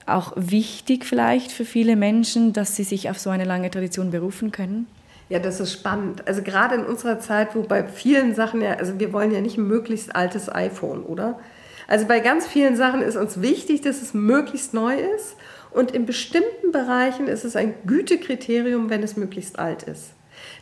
auch 0.06 0.32
wichtig 0.36 1.04
vielleicht 1.04 1.50
für 1.50 1.64
viele 1.64 1.96
Menschen, 1.96 2.52
dass 2.52 2.76
sie 2.76 2.84
sich 2.84 3.10
auf 3.10 3.18
so 3.18 3.30
eine 3.30 3.44
lange 3.44 3.68
Tradition 3.68 4.12
berufen 4.12 4.52
können? 4.52 4.86
Ja, 5.28 5.40
das 5.40 5.58
ist 5.58 5.72
spannend. 5.72 6.26
Also 6.28 6.42
gerade 6.42 6.76
in 6.76 6.84
unserer 6.84 7.18
Zeit, 7.18 7.56
wo 7.56 7.62
bei 7.62 7.88
vielen 7.88 8.36
Sachen 8.36 8.62
ja, 8.62 8.74
also 8.74 9.00
wir 9.00 9.12
wollen 9.12 9.32
ja 9.32 9.40
nicht 9.40 9.58
ein 9.58 9.66
möglichst 9.66 10.14
altes 10.14 10.48
iPhone, 10.54 11.02
oder? 11.02 11.40
Also 11.88 12.06
bei 12.06 12.20
ganz 12.20 12.46
vielen 12.46 12.76
Sachen 12.76 13.02
ist 13.02 13.16
uns 13.16 13.42
wichtig, 13.42 13.80
dass 13.80 14.00
es 14.00 14.14
möglichst 14.14 14.72
neu 14.74 14.94
ist 14.94 15.34
und 15.72 15.92
in 15.92 16.06
bestimmten 16.06 16.72
Bereichen 16.72 17.28
ist 17.28 17.44
es 17.44 17.56
ein 17.56 17.74
Gütekriterium, 17.86 18.90
wenn 18.90 19.02
es 19.02 19.16
möglichst 19.16 19.58
alt 19.58 19.84
ist. 19.84 20.12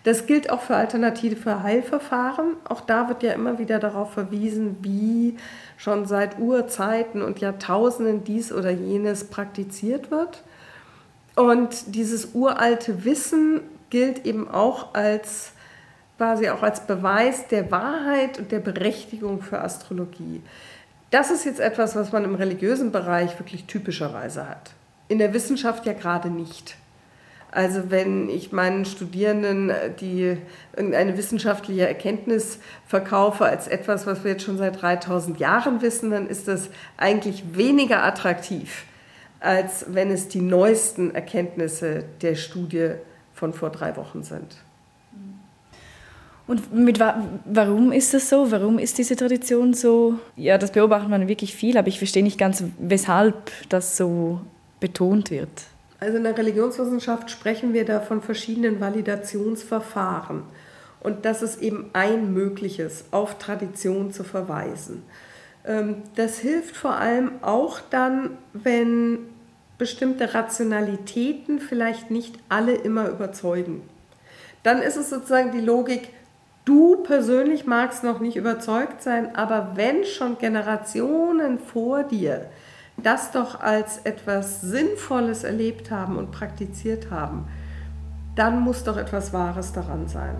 Das 0.05 0.27
gilt 0.27 0.51
auch 0.51 0.61
für 0.61 0.77
alternative 0.77 1.63
Heilverfahren. 1.63 2.57
Auch 2.69 2.81
da 2.81 3.09
wird 3.09 3.23
ja 3.23 3.33
immer 3.33 3.59
wieder 3.59 3.79
darauf 3.79 4.13
verwiesen, 4.13 4.77
wie 4.83 5.37
schon 5.77 6.07
seit 6.07 6.39
Urzeiten 6.39 7.23
und 7.23 7.41
Jahrtausenden 7.41 8.25
dies 8.25 8.53
oder 8.53 8.71
jenes 8.71 9.25
praktiziert 9.25 10.11
wird. 10.11 10.43
Und 11.37 11.95
dieses 11.95 12.35
uralte 12.35 13.05
Wissen 13.05 13.61
gilt 13.91 14.27
eben 14.27 14.49
auch 14.49 14.95
als 14.95 15.53
quasi 16.17 16.49
auch 16.51 16.65
als 16.65 16.87
Beweis 16.87 17.47
der 17.47 17.71
Wahrheit 17.71 18.39
und 18.39 18.51
der 18.51 18.59
Berechtigung 18.59 19.41
für 19.41 19.61
Astrologie. 19.61 20.43
Das 21.11 21.31
ist 21.31 21.45
jetzt 21.45 21.61
etwas, 21.61 21.95
was 21.95 22.11
man 22.11 22.25
im 22.25 22.35
religiösen 22.35 22.91
Bereich 22.91 23.39
wirklich 23.39 23.67
typischerweise 23.67 24.49
hat 24.49 24.73
in 25.09 25.19
der 25.19 25.33
Wissenschaft 25.35 25.87
ja 25.87 25.93
gerade 25.93 26.31
nicht. 26.31 26.77
Also 27.51 27.91
wenn 27.91 28.29
ich 28.29 28.53
meinen 28.53 28.85
Studierenden 28.85 29.71
äh, 29.71 29.91
die 29.99 30.37
irgendeine 30.77 31.17
wissenschaftliche 31.17 31.89
Erkenntnis 31.89 32.59
verkaufe 32.87 33.47
als 33.47 33.69
etwas, 33.69 34.07
was 34.07 34.23
wir 34.23 34.33
jetzt 34.33 34.45
schon 34.45 34.59
seit 34.59 34.81
3000 34.83 35.41
Jahren 35.41 35.81
wissen, 35.81 36.11
dann 36.11 36.27
ist 36.27 36.47
das 36.47 36.69
eigentlich 36.99 37.57
weniger 37.57 38.05
attraktiv, 38.05 38.85
als 39.41 39.87
wenn 39.89 40.11
es 40.11 40.29
die 40.29 40.43
neuesten 40.43 41.15
Erkenntnisse 41.15 42.05
der 42.21 42.35
Studie 42.35 42.91
von 43.33 43.55
vor 43.55 43.71
drei 43.71 43.97
Wochen 43.97 44.23
sind. 44.23 44.57
Und 46.47 46.75
mit, 46.75 46.99
warum 46.99 47.93
ist 47.93 48.15
das 48.15 48.31
so? 48.31 48.51
Warum 48.51 48.79
ist 48.79 48.97
diese 48.97 49.17
Tradition 49.17 49.75
so? 49.75 50.19
Ja, 50.35 50.57
das 50.57 50.73
beobachtet 50.73 51.11
man 51.11 51.29
wirklich 51.29 51.55
viel, 51.55 51.77
aber 51.77 51.89
ich 51.89 51.99
verstehe 51.99 52.23
nicht 52.23 52.39
ganz, 52.39 52.65
weshalb 52.79 53.53
das 53.69 53.99
so 53.99 54.41
betont 54.81 55.31
wird. 55.31 55.49
Also 56.01 56.17
in 56.17 56.25
der 56.25 56.37
Religionswissenschaft 56.37 57.31
sprechen 57.31 57.73
wir 57.73 57.85
da 57.85 58.01
von 58.01 58.23
verschiedenen 58.23 58.81
Validationsverfahren. 58.81 60.43
Und 61.01 61.25
das 61.25 61.43
ist 61.43 61.61
eben 61.61 61.91
ein 61.93 62.33
mögliches, 62.33 63.05
auf 63.11 63.39
Tradition 63.39 64.13
zu 64.13 64.25
verweisen. 64.25 65.03
Ähm, 65.65 66.03
das 66.15 66.39
hilft 66.39 66.77
vor 66.77 66.97
allem 66.97 67.43
auch 67.43 67.81
dann, 67.91 68.39
wenn 68.53 69.21
bestimmte 69.77 70.35
Rationalitäten 70.35 71.61
vielleicht 71.61 72.11
nicht 72.11 72.37
alle 72.49 72.75
immer 72.75 73.09
überzeugen. 73.09 73.83
Dann 74.65 74.83
ist 74.83 74.97
es 74.97 75.11
sozusagen 75.11 75.53
die 75.53 75.61
Logik, 75.61 76.11
Du 76.69 76.97
persönlich 76.97 77.65
magst 77.65 78.05
noch 78.05 78.21
nicht 78.21 78.37
überzeugt 78.37 79.01
sein, 79.01 79.35
aber 79.35 79.73
wenn 79.77 80.05
schon 80.05 80.37
Generationen 80.37 81.59
vor 81.59 82.03
dir 82.03 82.45
das 83.03 83.31
doch 83.31 83.61
als 83.61 83.99
etwas 83.99 84.61
Sinnvolles 84.61 85.45
erlebt 85.45 85.91
haben 85.91 86.17
und 86.17 86.33
praktiziert 86.33 87.11
haben, 87.11 87.47
dann 88.35 88.61
muss 88.61 88.85
doch 88.85 88.97
etwas 88.97 89.33
Wahres 89.33 89.73
daran 89.73 90.09
sein. 90.09 90.37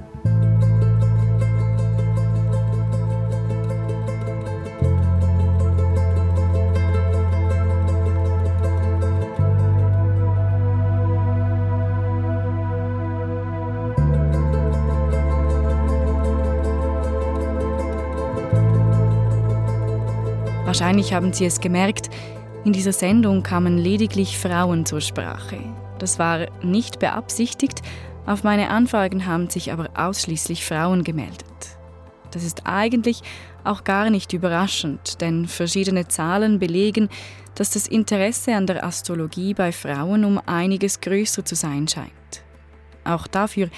Wahrscheinlich 20.65 21.15
haben 21.15 21.33
Sie 21.33 21.47
es 21.47 21.61
gemerkt, 21.61 22.11
in 22.69 22.75
dieser 22.75 22.93
Sendung 22.93 23.43
kamen 23.43 23.79
lediglich 23.79 24.37
Frauen 24.37 24.85
zur 24.85 25.01
Sprache. 25.01 25.59
Das 25.99 26.19
war 26.19 26.49
nicht 26.63 26.99
beabsichtigt, 26.99 27.81
auf 28.27 28.45
meine 28.45 28.69
Anfragen 28.69 29.25
haben 29.25 29.49
sich 29.49 29.73
aber 29.73 29.89
ausschließlich 29.95 30.67
Frauen 30.67 31.03
gemeldet. 31.03 31.47
Das 32.31 32.45
ist 32.45 32.67
eigentlich 32.67 33.23
auch 33.65 33.85
gar 33.85 34.11
nicht 34.11 34.35
überraschend, 34.35 35.23
denn 35.23 35.49
verschiedene 35.49 36.09
Zahlen 36.09 36.59
belegen, 36.59 37.09
dass 37.55 37.71
das 37.71 37.89
Interesse 37.89 38.55
an 38.55 38.67
der 38.67 38.85
Astrologie 38.85 39.55
bei 39.55 39.73
Frauen 39.73 40.27
um 40.27 40.39
einiges 40.45 41.01
größer 41.01 41.47
zu 41.47 41.55
sein 41.55 41.89
scheint. 41.89 42.13
Auch 43.03 43.27
dafür 43.27 43.71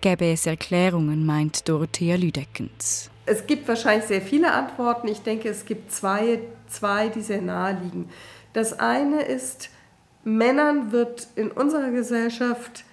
gäbe 0.00 0.24
es 0.24 0.46
Erklärungen, 0.46 1.26
meint 1.26 1.68
Dorothea 1.68 2.16
Lüdeckens. 2.16 3.10
Es 3.30 3.46
gibt 3.46 3.68
wahrscheinlich 3.68 4.06
sehr 4.06 4.22
viele 4.22 4.50
Antworten. 4.50 5.06
Ich 5.08 5.20
denke, 5.20 5.50
es 5.50 5.66
gibt 5.66 5.92
zwei, 5.92 6.40
zwei, 6.66 7.08
die 7.08 7.20
sehr 7.20 7.42
nahe 7.42 7.76
liegen. 7.82 8.08
Das 8.52 8.78
eine 8.78 9.22
ist, 9.22 9.70
Männern 10.24 10.92
wird 10.92 11.28
in 11.36 11.50
unserer 11.50 11.90
Gesellschaft 11.90 12.84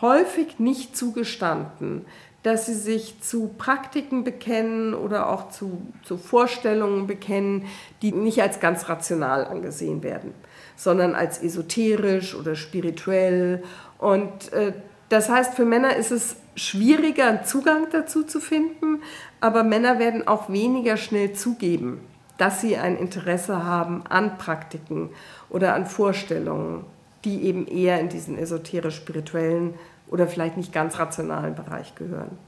häufig 0.00 0.58
nicht 0.58 0.96
zugestanden, 0.96 2.06
dass 2.42 2.66
sie 2.66 2.74
sich 2.74 3.20
zu 3.20 3.48
Praktiken 3.58 4.22
bekennen 4.22 4.94
oder 4.94 5.30
auch 5.30 5.50
zu, 5.50 5.82
zu 6.04 6.16
Vorstellungen 6.16 7.08
bekennen, 7.08 7.66
die 8.02 8.12
nicht 8.12 8.40
als 8.40 8.60
ganz 8.60 8.88
rational 8.88 9.44
angesehen 9.44 10.04
werden, 10.04 10.32
sondern 10.76 11.16
als 11.16 11.42
esoterisch 11.42 12.36
oder 12.36 12.54
spirituell. 12.54 13.64
Und 13.98 14.52
äh, 14.52 14.74
das 15.08 15.28
heißt, 15.28 15.54
für 15.54 15.64
Männer 15.64 15.96
ist 15.96 16.12
es 16.12 16.36
schwieriger, 16.54 17.26
einen 17.26 17.44
Zugang 17.44 17.88
dazu 17.90 18.22
zu 18.22 18.38
finden, 18.38 19.02
aber 19.40 19.64
Männer 19.64 19.98
werden 19.98 20.28
auch 20.28 20.48
weniger 20.48 20.96
schnell 20.96 21.32
zugeben, 21.32 22.00
dass 22.38 22.60
sie 22.60 22.76
ein 22.76 22.96
Interesse 22.96 23.64
haben 23.64 24.04
an 24.08 24.38
Praktiken 24.38 25.10
oder 25.48 25.74
an 25.74 25.86
Vorstellungen, 25.86 26.84
die 27.24 27.44
eben 27.44 27.66
eher 27.66 28.00
in 28.00 28.08
diesen 28.08 28.38
esoterisch-spirituellen 28.38 29.74
oder 30.08 30.26
vielleicht 30.26 30.56
nicht 30.56 30.72
ganz 30.72 30.98
rationalen 30.98 31.54
Bereich 31.54 31.94
gehören. 31.94 32.38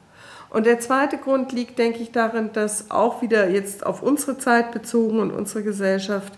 Und 0.50 0.66
der 0.66 0.80
zweite 0.80 1.18
Grund 1.18 1.52
liegt, 1.52 1.78
denke 1.78 1.98
ich, 1.98 2.12
darin, 2.12 2.50
dass 2.52 2.90
auch 2.90 3.20
wieder 3.20 3.50
jetzt 3.50 3.84
auf 3.84 4.02
unsere 4.02 4.38
Zeit 4.38 4.72
bezogen 4.72 5.20
und 5.20 5.30
unsere 5.30 5.62
Gesellschaft 5.62 6.32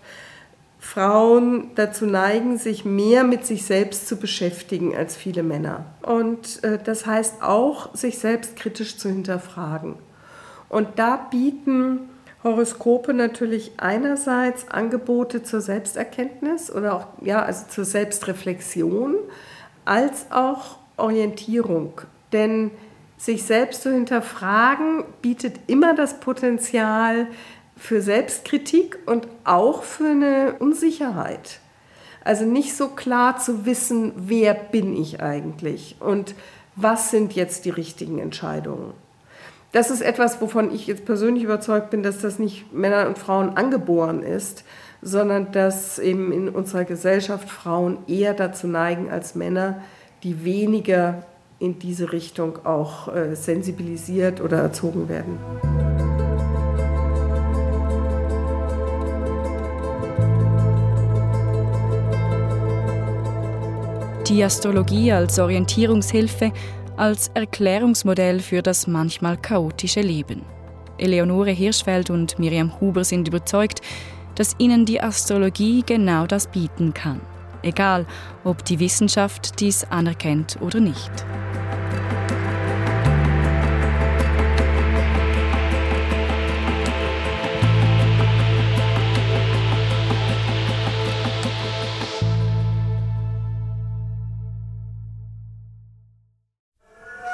Frauen 0.79 1.71
dazu 1.75 2.07
neigen, 2.07 2.57
sich 2.57 2.83
mehr 2.85 3.23
mit 3.23 3.45
sich 3.45 3.65
selbst 3.65 4.07
zu 4.07 4.17
beschäftigen 4.17 4.95
als 4.95 5.15
viele 5.15 5.43
Männer. 5.43 5.85
Und 6.01 6.63
äh, 6.63 6.79
das 6.83 7.05
heißt 7.05 7.43
auch, 7.43 7.95
sich 7.95 8.17
selbst 8.17 8.55
kritisch 8.55 8.97
zu 8.97 9.07
hinterfragen. 9.07 9.95
Und 10.69 10.87
da 10.97 11.17
bieten 11.29 12.09
Horoskope 12.43 13.13
natürlich 13.13 13.73
einerseits 13.77 14.67
Angebote 14.69 15.43
zur 15.43 15.61
Selbsterkenntnis 15.61 16.71
oder 16.71 16.95
auch 16.95 17.07
ja, 17.21 17.43
also 17.43 17.65
zur 17.67 17.85
Selbstreflexion, 17.85 19.15
als 19.85 20.31
auch 20.31 20.77
Orientierung. 20.97 22.01
Denn 22.33 22.71
sich 23.17 23.43
selbst 23.43 23.83
zu 23.83 23.91
hinterfragen 23.91 25.03
bietet 25.21 25.59
immer 25.67 25.93
das 25.93 26.19
Potenzial, 26.19 27.27
für 27.81 28.01
Selbstkritik 28.01 28.99
und 29.07 29.27
auch 29.43 29.81
für 29.81 30.11
eine 30.11 30.55
Unsicherheit. 30.59 31.59
Also 32.23 32.45
nicht 32.45 32.75
so 32.75 32.89
klar 32.89 33.39
zu 33.39 33.65
wissen, 33.65 34.13
wer 34.15 34.53
bin 34.53 34.95
ich 34.95 35.21
eigentlich 35.21 35.95
und 35.99 36.35
was 36.75 37.09
sind 37.09 37.33
jetzt 37.33 37.65
die 37.65 37.71
richtigen 37.71 38.19
Entscheidungen. 38.19 38.93
Das 39.71 39.89
ist 39.89 40.01
etwas, 40.01 40.41
wovon 40.41 40.73
ich 40.73 40.87
jetzt 40.87 41.05
persönlich 41.05 41.43
überzeugt 41.43 41.91
bin, 41.91 42.03
dass 42.03 42.19
das 42.19 42.39
nicht 42.39 42.73
Männern 42.73 43.07
und 43.07 43.17
Frauen 43.17 43.55
angeboren 43.55 44.21
ist, 44.21 44.65
sondern 45.01 45.51
dass 45.53 45.97
eben 45.97 46.33
in 46.33 46.49
unserer 46.49 46.83
Gesellschaft 46.83 47.49
Frauen 47.49 47.99
eher 48.07 48.33
dazu 48.33 48.67
neigen 48.67 49.09
als 49.09 49.33
Männer, 49.33 49.81
die 50.23 50.43
weniger 50.43 51.23
in 51.59 51.79
diese 51.79 52.11
Richtung 52.11 52.65
auch 52.65 53.15
äh, 53.15 53.35
sensibilisiert 53.35 54.41
oder 54.41 54.57
erzogen 54.57 55.07
werden. 55.07 55.37
die 64.31 64.45
Astrologie 64.45 65.11
als 65.11 65.37
Orientierungshilfe, 65.39 66.53
als 67.01 67.31
Erklärungsmodell 67.33 68.41
für 68.41 68.61
das 68.61 68.85
manchmal 68.85 69.35
chaotische 69.35 70.01
Leben. 70.01 70.43
Eleonore 70.99 71.49
Hirschfeld 71.49 72.11
und 72.11 72.37
Miriam 72.37 72.79
Huber 72.79 73.03
sind 73.03 73.27
überzeugt, 73.27 73.81
dass 74.35 74.55
ihnen 74.59 74.85
die 74.85 75.01
Astrologie 75.01 75.81
genau 75.83 76.27
das 76.27 76.45
bieten 76.45 76.93
kann, 76.93 77.19
egal 77.63 78.05
ob 78.43 78.63
die 78.65 78.79
Wissenschaft 78.79 79.59
dies 79.59 79.83
anerkennt 79.85 80.59
oder 80.61 80.79
nicht. 80.79 81.11